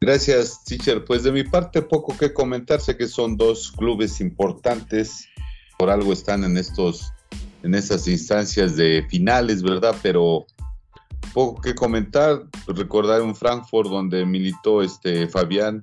[0.00, 1.04] Gracias, teacher.
[1.04, 5.26] Pues de mi parte poco que comentar, sé que son dos clubes importantes,
[5.78, 7.12] por algo están en estos
[7.62, 9.96] en esas instancias de finales, ¿verdad?
[10.02, 10.46] Pero
[11.32, 15.82] poco que comentar, recordar un Frankfurt donde militó este Fabián,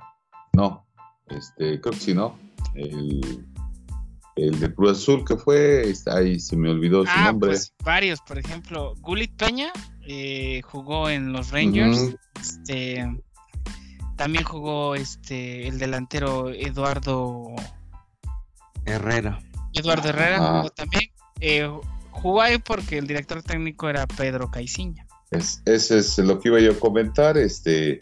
[0.53, 0.85] no,
[1.29, 2.37] este, creo que sí, ¿no?
[2.75, 3.45] El,
[4.35, 7.51] el de Cruz Azul que fue, está ahí se me olvidó su ah, nombre.
[7.51, 9.71] Pues varios, por ejemplo, Gulit Peña
[10.07, 13.05] eh, jugó en los Rangers, este
[14.15, 17.55] también jugó este el delantero Eduardo
[18.85, 19.39] Herrera.
[19.73, 21.11] Eduardo Herrera jugó también.
[21.39, 21.69] Eh,
[22.11, 25.07] jugó ahí porque el director técnico era Pedro Caiciña.
[25.31, 27.99] Es, ese es lo que iba yo a comentar, este,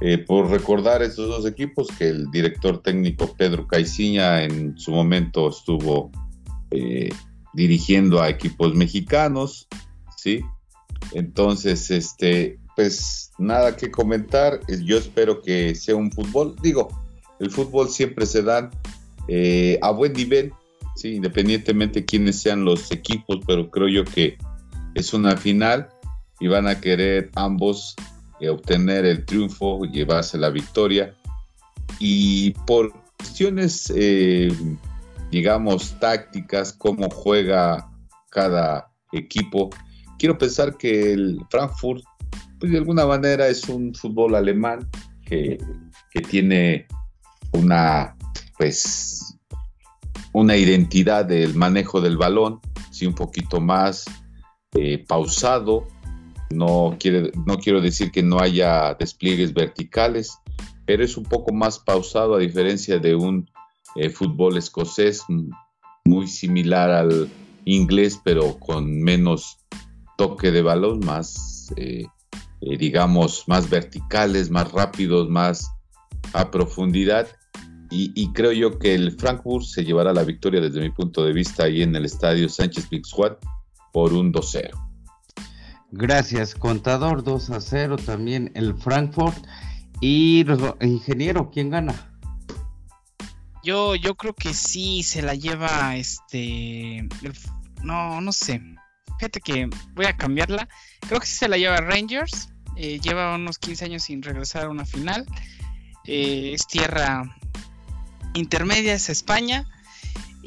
[0.00, 5.48] eh, por recordar estos dos equipos, que el director técnico Pedro Caiciña en su momento
[5.48, 6.12] estuvo
[6.70, 7.10] eh,
[7.52, 9.66] dirigiendo a equipos mexicanos,
[10.16, 10.40] ¿sí?
[11.12, 14.60] Entonces, este, pues nada que comentar.
[14.84, 16.54] Yo espero que sea un fútbol.
[16.62, 16.88] Digo,
[17.40, 18.70] el fútbol siempre se da
[19.26, 20.52] eh, a buen nivel,
[20.94, 24.38] sí, independientemente de quiénes sean los equipos, pero creo yo que
[24.94, 25.88] es una final
[26.40, 27.96] y van a querer ambos
[28.46, 31.14] obtener el triunfo, llevarse la victoria.
[31.98, 34.52] Y por cuestiones, eh,
[35.30, 37.90] digamos, tácticas, cómo juega
[38.30, 39.70] cada equipo,
[40.18, 42.04] quiero pensar que el Frankfurt
[42.58, 44.88] pues de alguna manera es un fútbol alemán
[45.24, 45.58] que,
[46.28, 46.86] tiene
[47.52, 48.16] una,
[48.56, 49.38] pues,
[50.32, 54.04] una identidad del manejo del balón, sí, un poquito más
[54.74, 55.86] eh, pausado.
[56.50, 60.38] No, quiere, no quiero decir que no haya despliegues verticales,
[60.86, 63.50] pero es un poco más pausado a diferencia de un
[63.96, 65.24] eh, fútbol escocés
[66.04, 67.28] muy similar al
[67.64, 69.58] inglés, pero con menos
[70.16, 72.06] toque de balón, más eh,
[72.60, 75.70] eh, digamos, más verticales, más rápidos, más
[76.32, 77.28] a profundidad.
[77.90, 81.64] Y, creo yo que el Frankfurt se llevará la victoria desde mi punto de vista
[81.64, 83.38] ahí en el estadio Sánchez Pizjuán
[83.94, 84.87] por un 2-0.
[85.90, 89.36] Gracias, contador 2 a 0 también el Frankfurt.
[90.00, 90.44] Y
[90.80, 91.94] ingeniero, ¿quién gana?
[93.64, 97.08] Yo, yo creo que sí se la lleva este.
[97.82, 98.62] no, no sé.
[99.18, 100.68] Fíjate que voy a cambiarla.
[101.00, 102.50] Creo que sí se la lleva Rangers.
[102.76, 105.26] Eh, lleva unos 15 años sin regresar a una final.
[106.04, 107.36] Eh, es tierra
[108.34, 109.66] intermedia, es España.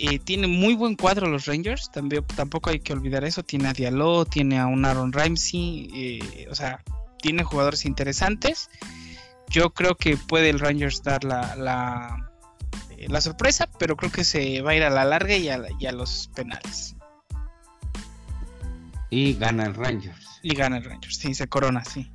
[0.04, 1.92] Eh, tiene muy buen cuadro los Rangers.
[1.92, 3.44] También, tampoco hay que olvidar eso.
[3.44, 6.48] Tiene a Diallo, tiene a un Aaron Ramsey.
[6.50, 6.84] o sea,
[7.22, 8.72] tiene jugadores interesantes.
[9.48, 14.72] Yo creo que puede el Rangers dar la, la, sorpresa, pero creo que se va
[14.72, 16.96] a ir a la larga y a los penales.
[19.12, 20.40] Y gana el Rangers.
[20.42, 22.10] Y gana el Rangers, sí, se corona, sí.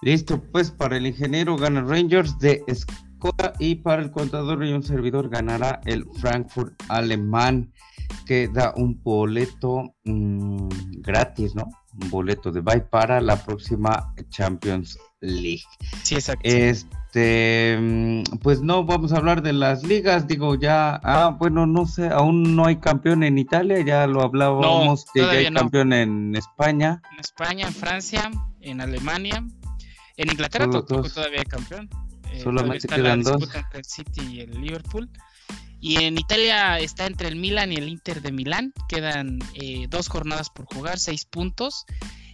[0.00, 2.62] Listo, pues para el ingeniero gana el Rangers de
[3.58, 7.72] Y para el contador y un servidor ganará el Frankfurt alemán
[8.26, 10.68] que da un boleto mm,
[11.00, 11.68] gratis, ¿no?
[12.02, 15.62] Un boleto de bye para la próxima Champions League.
[16.02, 16.48] Sí, exacto.
[16.48, 21.86] Este, mm, pues no vamos a hablar de las ligas, digo ya, ah, bueno, no
[21.86, 26.34] sé, aún no hay campeón en Italia, ya lo hablábamos que ya hay campeón en
[26.34, 27.02] España.
[27.12, 28.30] En España, en Francia,
[28.60, 29.44] en Alemania,
[30.16, 31.88] en Inglaterra todavía hay campeón.
[32.32, 33.42] Eh, solamente quedan dos.
[33.54, 35.08] Entre el City y el Liverpool.
[35.80, 38.72] Y en Italia está entre el Milan y el Inter de Milán.
[38.88, 41.86] Quedan eh, dos jornadas por jugar, seis puntos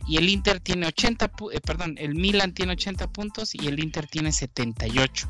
[0.08, 4.06] y el Inter tiene 80, eh, perdón, el Milan tiene 80 puntos y el Inter
[4.06, 5.28] tiene 78.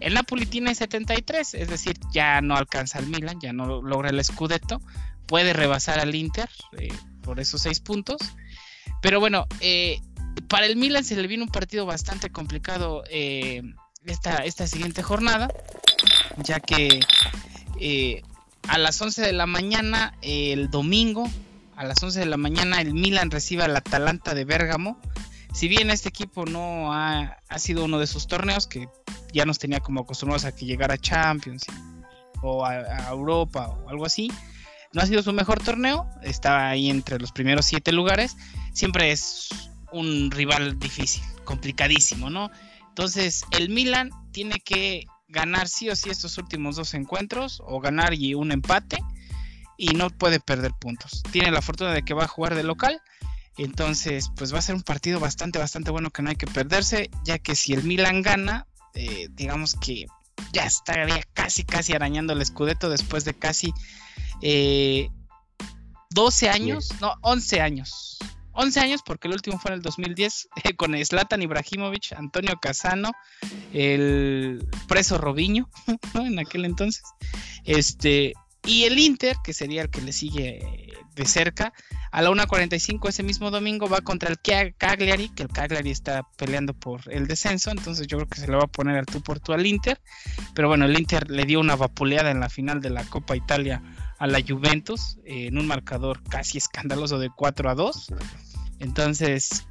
[0.00, 4.22] El Napoli tiene 73, es decir, ya no alcanza al Milan, ya no logra el
[4.22, 4.82] Scudetto,
[5.26, 6.88] puede rebasar al Inter eh,
[7.22, 8.16] por esos 6 puntos.
[9.00, 10.00] Pero bueno, eh,
[10.48, 13.04] para el Milan se le viene un partido bastante complicado
[14.06, 15.48] esta, esta siguiente jornada,
[16.38, 17.00] ya que
[18.68, 21.28] a las 11 de la mañana el domingo
[21.76, 24.98] a las 11 de la mañana el Milan recibe al Atalanta de Bérgamo.
[25.52, 28.88] Si bien este equipo no ha, sido uno de sus torneos, que
[29.32, 31.64] ya nos tenía como acostumbrados a que llegara a Champions
[32.42, 34.30] o a, Europa o algo así,
[34.92, 38.36] no ha sido su mejor torneo, está ahí entre los primeros siete lugares,
[38.72, 39.48] siempre es
[39.92, 42.50] un rival difícil, complicadísimo, ¿no?
[42.96, 48.14] Entonces el Milan tiene que ganar sí o sí estos últimos dos encuentros o ganar
[48.14, 48.96] y un empate
[49.76, 51.22] y no puede perder puntos.
[51.30, 53.02] Tiene la fortuna de que va a jugar de local.
[53.58, 57.10] Entonces, pues va a ser un partido bastante, bastante bueno que no hay que perderse,
[57.22, 60.06] ya que si el Milan gana, eh, digamos que
[60.54, 63.74] ya estaría casi, casi arañando el Scudetto después de casi
[64.40, 65.10] 12
[66.46, 68.18] eh, años, no, 11 años.
[68.56, 73.12] 11 años porque el último fue en el 2010 con Zlatan Ibrahimovic, Antonio Casano,
[73.72, 75.68] el preso Robiño,
[76.14, 77.02] en aquel entonces.
[77.64, 78.32] Este,
[78.64, 81.72] y el Inter, que sería el que le sigue de cerca,
[82.10, 86.74] a la 1.45 ese mismo domingo va contra el Cagliari, que el Cagliari está peleando
[86.74, 89.38] por el descenso, entonces yo creo que se le va a poner al tú por
[89.38, 90.00] tú al Inter.
[90.54, 93.82] Pero bueno, el Inter le dio una vapuleada en la final de la Copa Italia
[94.18, 98.06] a la Juventus eh, en un marcador casi escandaloso de 4 a 2.
[98.80, 99.66] Entonces,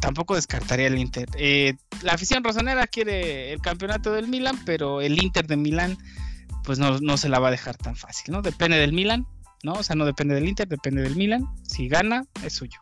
[0.00, 1.28] tampoco descartaría el Inter.
[1.38, 5.96] Eh, la afición rosonera quiere el campeonato del Milan, pero el Inter de Milán
[6.64, 8.42] pues no, se la va a dejar tan fácil, ¿no?
[8.42, 9.24] Depende del Milan,
[9.62, 9.74] ¿no?
[9.74, 11.46] O sea, no depende del Inter, depende del Milan.
[11.62, 12.80] Si gana, es suyo.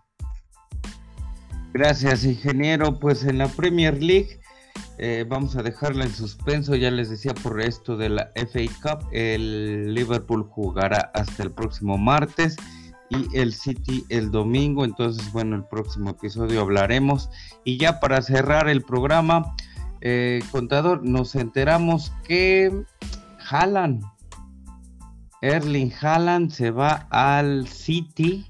[1.75, 2.99] Gracias, ingeniero.
[2.99, 4.41] Pues en la Premier League
[4.97, 6.75] eh, vamos a dejarla en suspenso.
[6.77, 11.99] Ya les decía por esto de la FA Cup, el Liverpool jugará hasta el próximo
[11.99, 12.57] martes
[13.11, 14.85] y el City el domingo.
[14.85, 17.31] Entonces, bueno, el próximo episodio hablaremos.
[17.65, 19.55] Y ya para cerrar el programa,
[20.01, 22.85] eh, contador, nos enteramos que
[23.49, 24.05] Haaland.
[25.41, 28.47] Erling Haaland se va al City.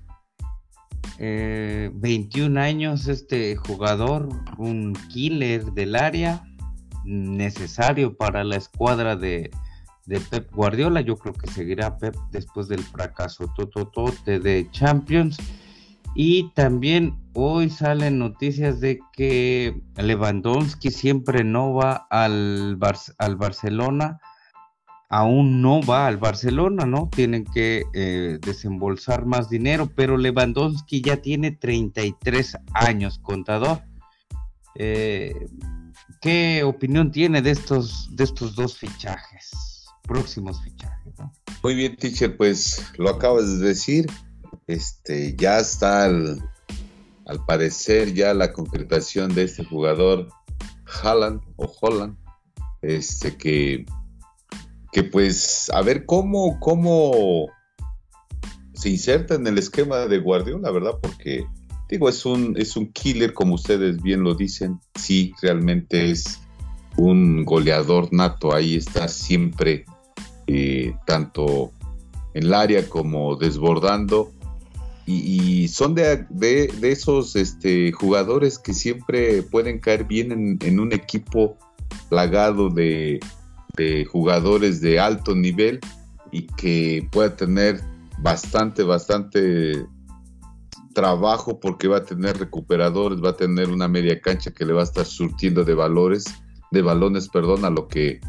[1.18, 4.28] 21 eh, años este jugador,
[4.58, 6.44] un killer del área,
[7.04, 9.50] necesario para la escuadra de,
[10.06, 11.00] Pep Guardiola.
[11.00, 15.38] Yo creo que seguirá Pep después del fracaso tototote de Champions.
[16.14, 22.78] Y también hoy salen noticias de que Lewandowski siempre no va al,
[23.18, 24.20] al Barcelona
[25.14, 27.08] aún no va al Barcelona, ¿no?
[27.14, 33.82] Tienen que eh, desembolsar más dinero, pero Lewandowski ya tiene 33 años, contador.
[34.74, 35.46] Eh,
[36.20, 39.50] ¿Qué opinión tiene de estos, de estos dos fichajes,
[40.06, 41.14] próximos fichajes?
[41.62, 44.06] Muy bien, teacher, pues lo acabas de decir.
[44.66, 46.40] Este, ya está al,
[47.26, 50.28] al parecer ya la concretación de este jugador
[51.02, 52.16] Haaland o Holland,
[52.82, 53.84] este que
[54.94, 57.48] que pues a ver cómo, cómo
[58.74, 60.92] se inserta en el esquema de Guardiola, ¿verdad?
[61.02, 61.44] Porque
[61.88, 66.40] digo, es un, es un killer, como ustedes bien lo dicen, sí, realmente es
[66.96, 69.84] un goleador nato, ahí está siempre,
[70.46, 71.72] eh, tanto
[72.34, 74.30] en el área como desbordando.
[75.06, 81.58] Y, son de, de, esos este, jugadores que siempre pueden caer bien en, un equipo
[82.08, 83.20] plagado de,
[83.76, 85.80] de jugadores de alto nivel
[86.32, 87.82] y que pueda tener
[88.18, 89.84] bastante, bastante
[90.94, 94.80] trabajo porque va a tener recuperadores, va a tener una media cancha que le va
[94.80, 96.24] a estar surtiendo de valores,
[96.70, 98.20] de balones, perdón, a lo que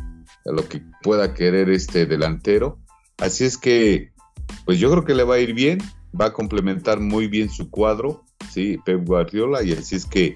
[0.45, 2.79] a lo que pueda querer este delantero.
[3.17, 4.11] Así es que
[4.65, 5.79] pues yo creo que le va a ir bien,
[6.19, 10.35] va a complementar muy bien su cuadro, sí, Pep Guardiola y así es que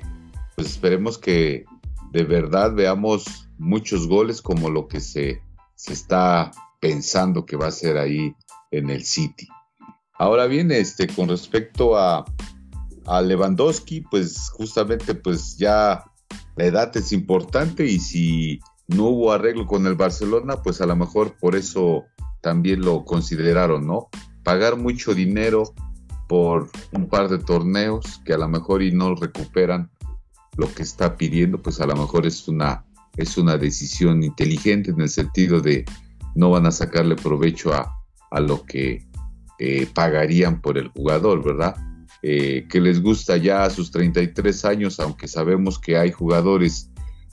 [0.55, 1.65] pues esperemos que
[2.11, 5.41] de verdad veamos muchos goles como lo que se,
[5.75, 8.35] se está pensando que va a ser ahí
[8.71, 9.47] en el City.
[10.13, 12.25] Ahora bien, este, con respecto a,
[13.05, 16.03] a Lewandowski, pues justamente pues ya
[16.55, 18.59] la edad es importante y si
[18.89, 22.05] no hubo arreglo con el Barcelona, pues a lo mejor por eso
[22.41, 24.09] también lo consideraron, ¿no?
[24.43, 25.73] Pagar mucho dinero
[26.27, 29.91] por un par de torneos que a lo mejor y no recuperan
[30.57, 32.85] lo que está pidiendo, pues a lo mejor es una
[33.17, 35.85] es una decisión inteligente en el sentido de
[36.35, 37.95] no van a sacarle provecho a,
[38.39, 39.05] lo que
[39.57, 41.75] eh, pagarían por el jugador, ¿verdad?
[42.21, 46.88] Eh, que les gusta ya a sus 33 años, aunque sabemos que hay jugadores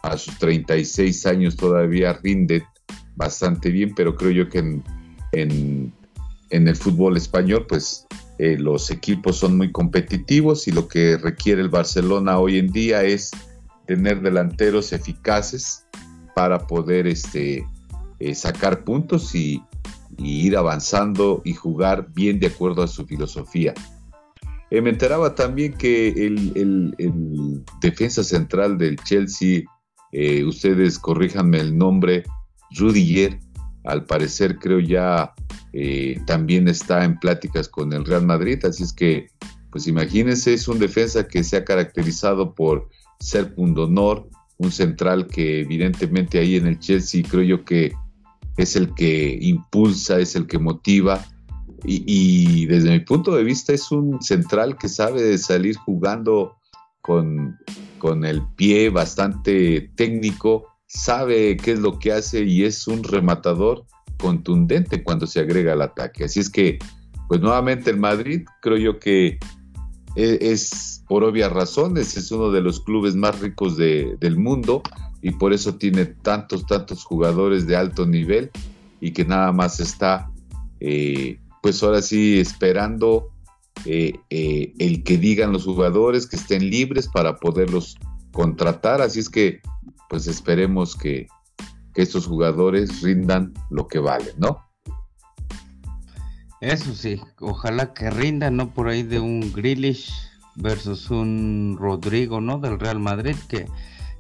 [0.07, 2.65] a sus 36 años todavía rinden
[3.17, 4.83] bastante bien, pero creo yo que en,
[5.33, 5.93] en,
[6.69, 8.07] el fútbol español, pues
[8.39, 13.03] eh, los equipos son muy competitivos y lo que requiere el Barcelona hoy en día
[13.03, 13.31] es
[13.87, 15.87] tener delanteros eficaces
[16.35, 17.67] para poder este,
[18.19, 19.63] eh, sacar puntos y,
[20.19, 23.75] ir avanzando y jugar bien de acuerdo a su filosofía.
[24.71, 26.95] eh, me enteraba también que el,
[27.83, 29.65] defensa central del Chelsea,
[30.13, 32.25] eh, ustedes corríjanme el nombre,
[32.71, 33.39] Rudiger,
[33.85, 35.33] al parecer creo ya
[35.73, 39.29] eh, también está en pláticas con el Real Madrid, así es que,
[39.71, 42.89] pues imagínense, es un defensa que se ha caracterizado por
[43.21, 44.29] ser pundonor,
[44.59, 47.93] un central que evidentemente ahí en el Chelsea creo yo que
[48.57, 51.25] es el que impulsa, es el que motiva,
[51.85, 56.56] y, desde mi punto de vista es un central que sabe salir jugando
[57.07, 57.57] con,
[57.99, 63.85] con el pie bastante técnico, sabe qué es lo que hace y es un rematador
[64.19, 66.25] contundente cuando se agrega al ataque.
[66.25, 66.81] Así es que,
[67.29, 69.39] pues nuevamente el Madrid creo yo que
[70.17, 74.83] e, es, por obvias razones, es uno de los clubes más ricos del mundo
[75.23, 78.51] y por eso tiene tantos, tantos jugadores de alto nivel
[79.01, 80.29] y que nada más está
[80.81, 83.31] eh, pues ahora sí esperando
[83.85, 87.97] eh, eh, el que digan los jugadores que estén libres para poderlos
[88.33, 89.01] contratar.
[89.01, 89.61] Así es que,
[90.09, 91.27] pues esperemos que,
[91.95, 94.63] estos jugadores rindan lo que valen, ¿no?
[96.61, 98.69] Eso sí, ojalá que rindan, ¿no?
[98.69, 100.13] Por ahí de un Grealish
[100.57, 102.59] versus un Rodrigo, ¿no?
[102.59, 103.65] Del Real Madrid, que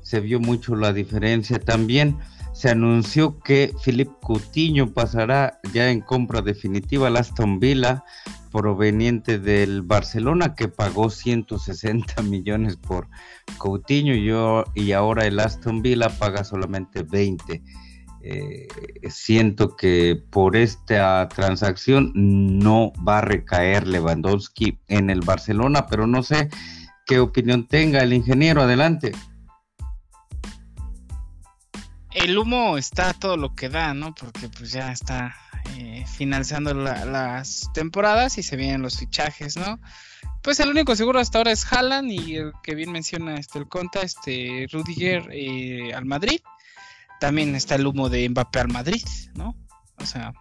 [0.00, 2.16] se vio mucho la diferencia también
[2.56, 8.02] se anunció que Philip Coutinho pasará ya en compra definitiva al Aston Villa
[8.50, 13.08] proveniente del Barcelona que pagó 160 millones por
[13.58, 17.62] Coutinho y, y ahora el Aston Villa paga solamente 20.
[18.22, 18.68] Eh,
[19.10, 26.22] siento que por esta transacción no va a recaer Lewandowski en el Barcelona, pero no
[26.22, 26.48] sé
[27.04, 28.62] qué opinión tenga el ingeniero.
[28.62, 29.12] Adelante
[32.26, 34.12] el humo está todo lo que da, ¿no?
[34.12, 35.36] Porque pues ya está
[35.76, 39.78] eh, finalizando las temporadas y se vienen los fichajes, ¿no?
[40.42, 43.68] Pues el único seguro hasta ahora es Haaland y el que bien menciona este, el
[43.68, 46.40] Conta, este Rudiger eh, al Madrid.
[47.20, 49.54] También está el humo de Mbappé al Madrid, ¿no?
[49.98, 50.32] O sea,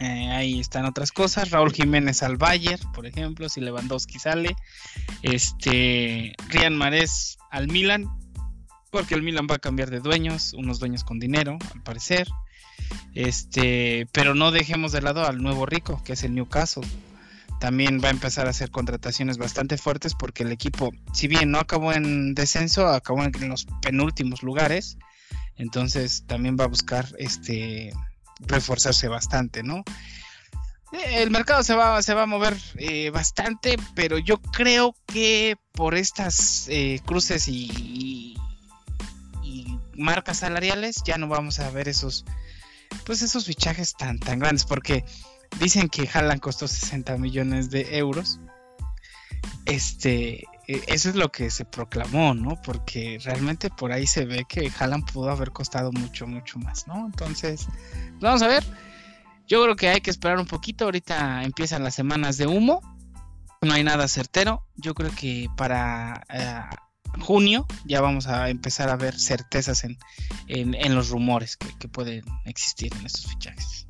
[0.00, 1.52] eh, ahí están otras cosas.
[1.52, 4.56] Raúl Jiménez al Bayern, por ejemplo, si Lewandowski sale.
[5.22, 8.08] Este, Rian Marés al Milan,
[8.92, 12.28] porque el Milan va a cambiar de dueños, unos dueños con dinero, al parecer.
[13.14, 16.86] Este, pero no dejemos de lado al nuevo rico, que es el Newcastle.
[17.58, 21.58] También va a empezar a hacer contrataciones bastante fuertes porque el equipo, si bien no
[21.58, 24.98] acabó en descenso, acabó en los penúltimos lugares.
[25.56, 27.92] Entonces también va a buscar este
[28.40, 29.84] reforzarse bastante, ¿no?
[30.92, 35.94] El mercado se va, se va a mover eh, bastante, pero yo creo que por
[35.94, 38.36] estas eh, cruces y,
[40.02, 42.24] marcas salariales ya no vamos a ver esos
[43.06, 45.04] pues esos fichajes tan tan grandes porque
[45.58, 48.40] dicen que Haaland costó 60 millones de euros.
[49.64, 54.44] Este e, eso es lo que se proclamó no porque realmente por ahí se ve
[54.48, 57.66] que Haaland pudo haber costado mucho mucho más no entonces
[58.20, 58.64] vamos a ver.
[59.48, 60.84] Yo creo que hay que esperar un poquito.
[60.84, 62.80] Ahorita empiezan las semanas de humo.
[63.60, 64.64] No hay nada certero.
[64.76, 66.60] Yo creo que para eh,
[67.20, 69.98] junio ya vamos a empezar a ver certezas en,
[70.48, 73.86] en, los rumores que, pueden existir en estos fichajes.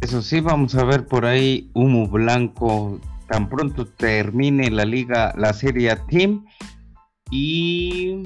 [0.00, 5.52] Eso sí, vamos a ver por ahí humo blanco tan pronto termine la liga, la
[5.52, 6.46] serie Team
[7.30, 8.22] y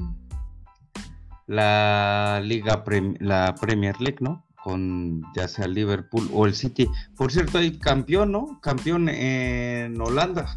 [1.46, 2.84] la liga,
[3.18, 4.46] la Premier League, ¿no?
[4.62, 6.88] Con ya sea Liverpool o el City.
[7.16, 8.60] Por cierto, hay campeón, ¿no?
[8.60, 10.56] Campeón en Holanda.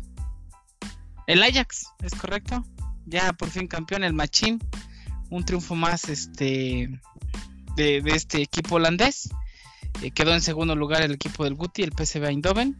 [1.25, 2.63] El Ajax, ¿es correcto?
[3.05, 4.61] Ya por fin campeón el Machín,
[5.29, 6.99] un triunfo más este
[7.75, 9.29] de, este equipo holandés.
[10.01, 12.77] Eh, quedó en segundo lugar el equipo del Guti, el PSV Eindhoven.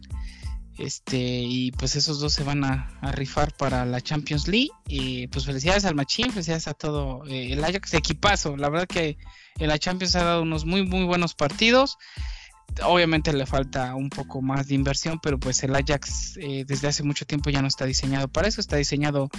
[0.78, 4.70] Este, y pues esos dos se van a, rifar para la Champions League.
[4.86, 8.56] Y pues felicidades al Machín, felicidades a todo eh, el Ajax, equipazo.
[8.56, 9.16] La verdad que
[9.58, 11.96] en la Champions ha dado unos muy, muy buenos partidos.
[12.84, 17.02] Obviamente le falta un poco más de inversión, pero pues el Ajax eh, desde hace
[17.02, 19.30] mucho tiempo ya no está diseñado para eso, está diseñado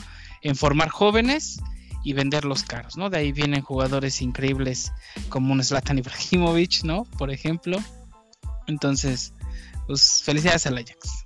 [0.41, 1.59] en formar jóvenes
[2.03, 3.09] y venderlos caros, ¿no?
[3.09, 4.91] De ahí vienen jugadores increíbles
[5.29, 7.03] como un Zlatan Ibrahimovic, ¿no?
[7.03, 7.79] Por ejemplo.
[8.67, 9.33] Entonces,
[9.87, 11.25] pues felicidades al Ajax.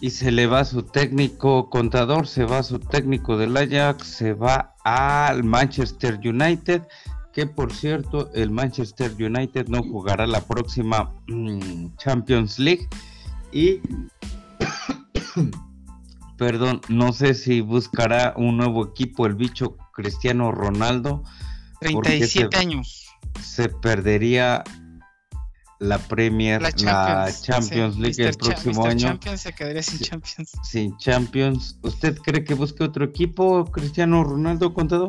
[0.00, 4.74] Y se le va su técnico contador, se va su técnico del Ajax, se va
[4.84, 6.82] al Manchester United
[7.36, 12.88] que por cierto el Manchester United no jugará la próxima mm, Champions League
[13.52, 13.82] y
[16.38, 21.24] perdón, no sé si buscará un nuevo equipo el bicho Cristiano Ronaldo.
[21.80, 23.06] 37 años.
[23.42, 24.64] Se perdería
[25.78, 29.08] la Premier, la Champions, League el próximo año.
[29.08, 30.52] Champions se quedaría sin Champions.
[30.62, 31.78] Sin Champions.
[31.82, 35.08] ¿Usted cree que busque otro equipo, Cristiano Ronaldo Contado?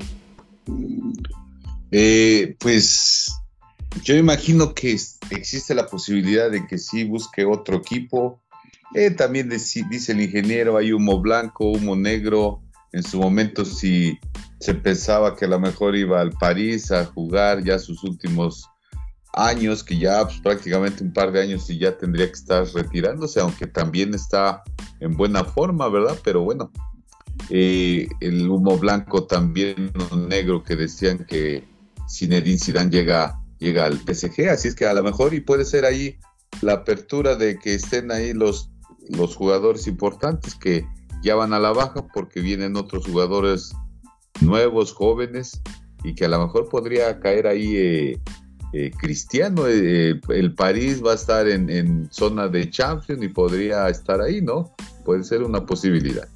[1.92, 3.32] Eh, pues
[4.04, 4.98] yo imagino que
[5.32, 8.42] existe la posibilidad de que sí busque otro equipo.
[8.94, 12.62] Eh, también dice el ingeniero, hay humo blanco, humo negro.
[12.94, 14.18] En su momento si
[14.60, 18.68] se pensaba que a lo mejor iba al París a jugar ya sus últimos
[19.34, 23.40] años, que ya pues, prácticamente un par de años y ya tendría que estar retirándose,
[23.40, 24.64] aunque también está
[25.00, 26.18] en buena forma, ¿verdad?
[26.24, 26.72] Pero bueno,
[27.50, 29.92] eh, el humo blanco también
[30.28, 31.64] negro que decían que
[32.10, 35.86] Zinedine Zidane llega, llega al PSG, así es que a lo mejor y puede ser
[35.86, 36.18] ahí
[36.62, 38.72] la apertura de que estén ahí los,
[39.10, 40.86] los jugadores importantes que
[41.24, 43.74] ya van a la baja porque vienen otros jugadores
[44.42, 45.62] nuevos, jóvenes
[46.04, 48.20] y que a lo mejor podría caer ahí eh,
[48.74, 49.68] eh, Cristiano.
[49.68, 54.76] Eh, el París va a estar en, zona de Champions y podría estar ahí, ¿no?
[55.06, 56.28] Puede ser una posibilidad.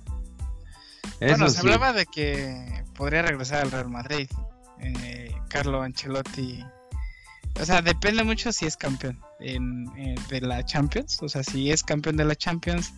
[1.19, 4.27] bueno, se hablaba de que podría regresar al Real Madrid.
[5.51, 6.63] Carlo Ancelotti.
[7.59, 11.21] O sea, depende mucho si es campeón de la Champions.
[11.21, 12.93] O sea, si es campeón de la Champions,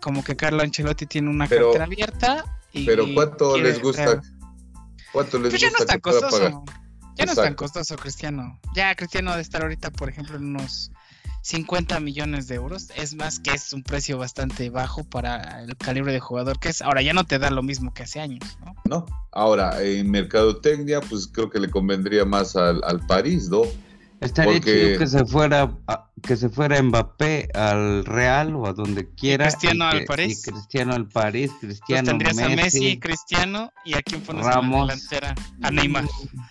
[0.00, 4.22] como que Carlo Ancelotti tiene una cartera abierta pero ¿cuánto les gusta?
[5.12, 6.64] ¿Cuánto les pues ya no es tan costoso.
[7.14, 8.60] Ya no es tan costoso, Cristiano.
[8.74, 10.92] Ya Cristiano de estar ahorita, por ejemplo, en unos
[11.48, 12.90] 50 millones de euros.
[12.94, 16.82] Es más que es un precio bastante bajo para el calibre de jugador que es.
[16.82, 18.74] Ahora ya no te da lo mismo que hace años, ¿no?
[18.84, 19.06] No.
[19.32, 23.62] Ahora, en mercadotecnia, pues creo que le convendría más al, al París, ¿no?
[24.20, 25.72] Estaría chido que se fuera
[26.22, 29.46] que se fuera Mbappé al Real o a donde quiera.
[29.46, 30.40] Cristiano al París.
[30.46, 34.44] Y Cristiano al París, Cristiano pues tendrías Messi, a Messi, Cristiano y a quién pones
[34.44, 36.04] Ramos, delantera, a Neymar.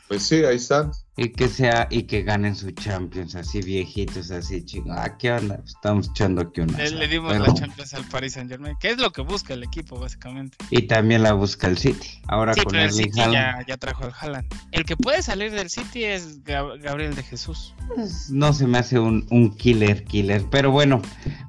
[0.07, 0.91] Pues sí, ahí están.
[1.19, 4.91] Y que sea, y que ganen su Champions, así viejitos, así chicos.
[4.95, 5.59] Ah, ¿qué onda?
[5.65, 6.77] Estamos echando aquí una.
[6.77, 9.99] Le, dimos la Champions al Paris Saint Germain, que es lo que busca el equipo,
[9.99, 10.57] básicamente.
[10.69, 12.21] Y también la busca el City.
[12.27, 14.47] Ahora con el City ya, ya, trajo al Haaland.
[14.71, 17.73] El que puede salir del City es Gabriel de Jesús.
[17.87, 20.45] Pues, no se me hace un, un killer, killer.
[20.51, 21.01] Pero bueno,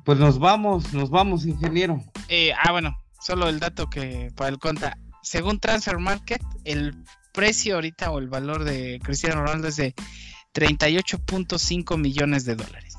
[0.07, 2.03] pues nos vamos, nos vamos, ingeniero.
[2.29, 4.97] Eh, ah, bueno, solo el dato que para el conta.
[5.23, 9.95] Según Transfer Market, el precio ahorita o el valor de Cristiano Ronaldo es de
[10.55, 12.95] 38.5 millones de dólares.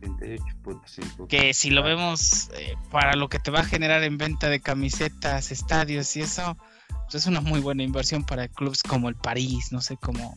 [0.00, 1.28] 38.5.
[1.28, 4.60] Que si lo vemos eh, para lo que te va a generar en venta de
[4.60, 6.56] camisetas, estadios y eso,
[7.04, 10.36] pues es una muy buena inversión para clubes como el París, no sé, como...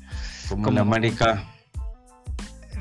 [0.50, 1.48] Como, la América.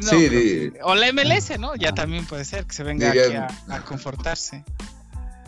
[0.00, 1.76] sí, o la MLS, ¿no?
[1.76, 3.34] Ya también puede ser que se venga aquí
[3.68, 4.64] a confortarse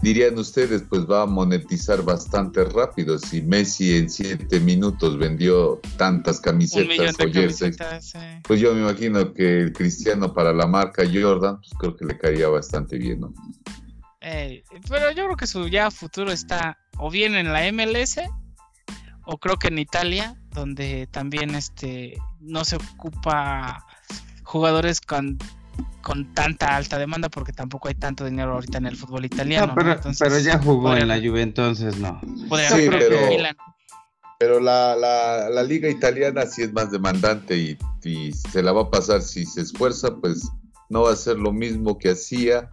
[0.05, 3.19] dirían ustedes, pues va a monetizar bastante rápido.
[3.19, 7.77] Si Messi en siete minutos vendió tantas camisetas o jerseys,
[8.45, 12.19] pues yo me imagino que el Cristiano para la marca Jordan, pues creo que le
[12.19, 13.35] caería bastante bien, ¿no?
[14.89, 18.21] pero yo creo que su ya futuro está o bien en la MLS
[19.27, 23.85] o creo que en Italia, donde también este no se ocupa
[24.43, 25.39] jugadores con
[26.05, 29.75] con tanta alta demanda porque tampoco hay tanto dinero ahorita en el fútbol italiano.
[29.75, 32.21] pero, ya jugó en la Juve, entonces no.
[32.23, 32.89] Sí,
[34.39, 34.95] pero, la,
[35.51, 39.63] la, liga italiana sí es más demandante y, se la va a pasar si se
[39.63, 40.47] esfuerza, pues
[40.91, 42.69] no va a ser lo mismo que hacía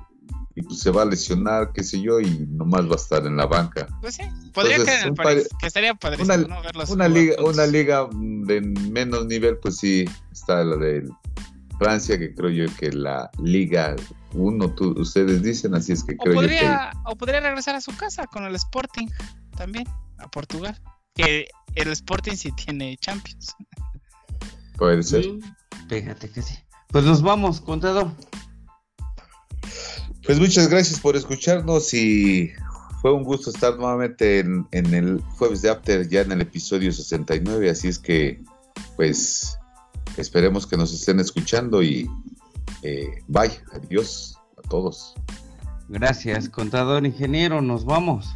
[0.55, 3.37] y pues se va a lesionar, qué sé yo, y nomás va a estar en
[3.37, 3.87] la banca.
[4.01, 4.23] Pues sí,
[4.53, 9.27] podría caer en el París, que estaría padrísimo, una, una liga, una liga de menos
[9.27, 11.09] nivel, pues sí, está la del
[11.81, 13.95] Francia, que creo yo que la Liga
[14.33, 16.69] 1, ustedes dicen, así es que creo yo que...
[17.05, 19.07] O podría regresar a su casa con el Sporting
[19.57, 19.87] también,
[20.19, 20.79] a Portugal.
[21.15, 23.55] Que el Sporting sí tiene Champions.
[24.77, 25.25] Puede ser.
[25.89, 26.53] fíjate que sí.
[26.89, 28.11] Pues nos vamos, contador.
[30.23, 32.51] Pues muchas gracias por escucharnos y
[33.01, 36.91] fue un gusto estar nuevamente en, en, el jueves de After, ya en el episodio
[36.91, 38.39] 69, así es que,
[38.95, 39.57] pues,
[40.17, 42.09] Esperemos que nos estén escuchando y
[42.83, 45.13] eh, bye, adiós a todos.
[45.87, 48.35] Gracias, contador ingeniero, nos vamos.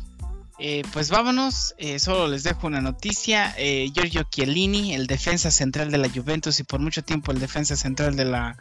[0.57, 3.53] Eh, pues vámonos, eh, solo les dejo una noticia.
[3.93, 8.15] Giorgio Chiellini, el defensa central de la Juventus y por mucho tiempo el defensa central
[8.15, 8.57] de la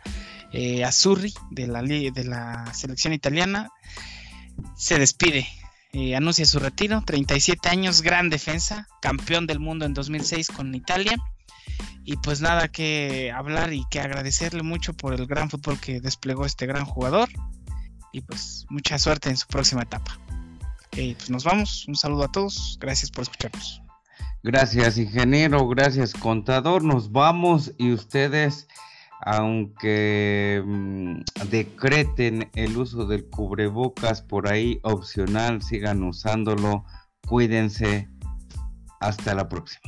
[0.84, 3.70] Azzurri, de la, de la selección italiana,
[4.76, 5.46] se despide.
[6.16, 11.16] anuncia su retiro, 37 años, gran defensa, campeón del mundo en 2006 con Italia
[12.04, 16.44] y pues nada que hablar y que agradecerle mucho por el gran fútbol que desplegó
[16.44, 17.28] este gran jugador.
[18.12, 20.18] Y pues mucha suerte en su próxima etapa.
[20.92, 21.86] Eh, pues nos vamos.
[21.88, 22.78] Un saludo a todos.
[22.80, 23.82] Gracias por escucharnos.
[24.42, 25.66] Gracias, ingeniero.
[25.68, 26.84] Gracias, contador.
[26.84, 28.68] Nos vamos y ustedes
[29.26, 36.84] aunque mm, decreten el uso del cubrebocas por ahí opcional, sigan usándolo,
[37.26, 38.10] cuídense,
[39.00, 39.80] hasta la próxima.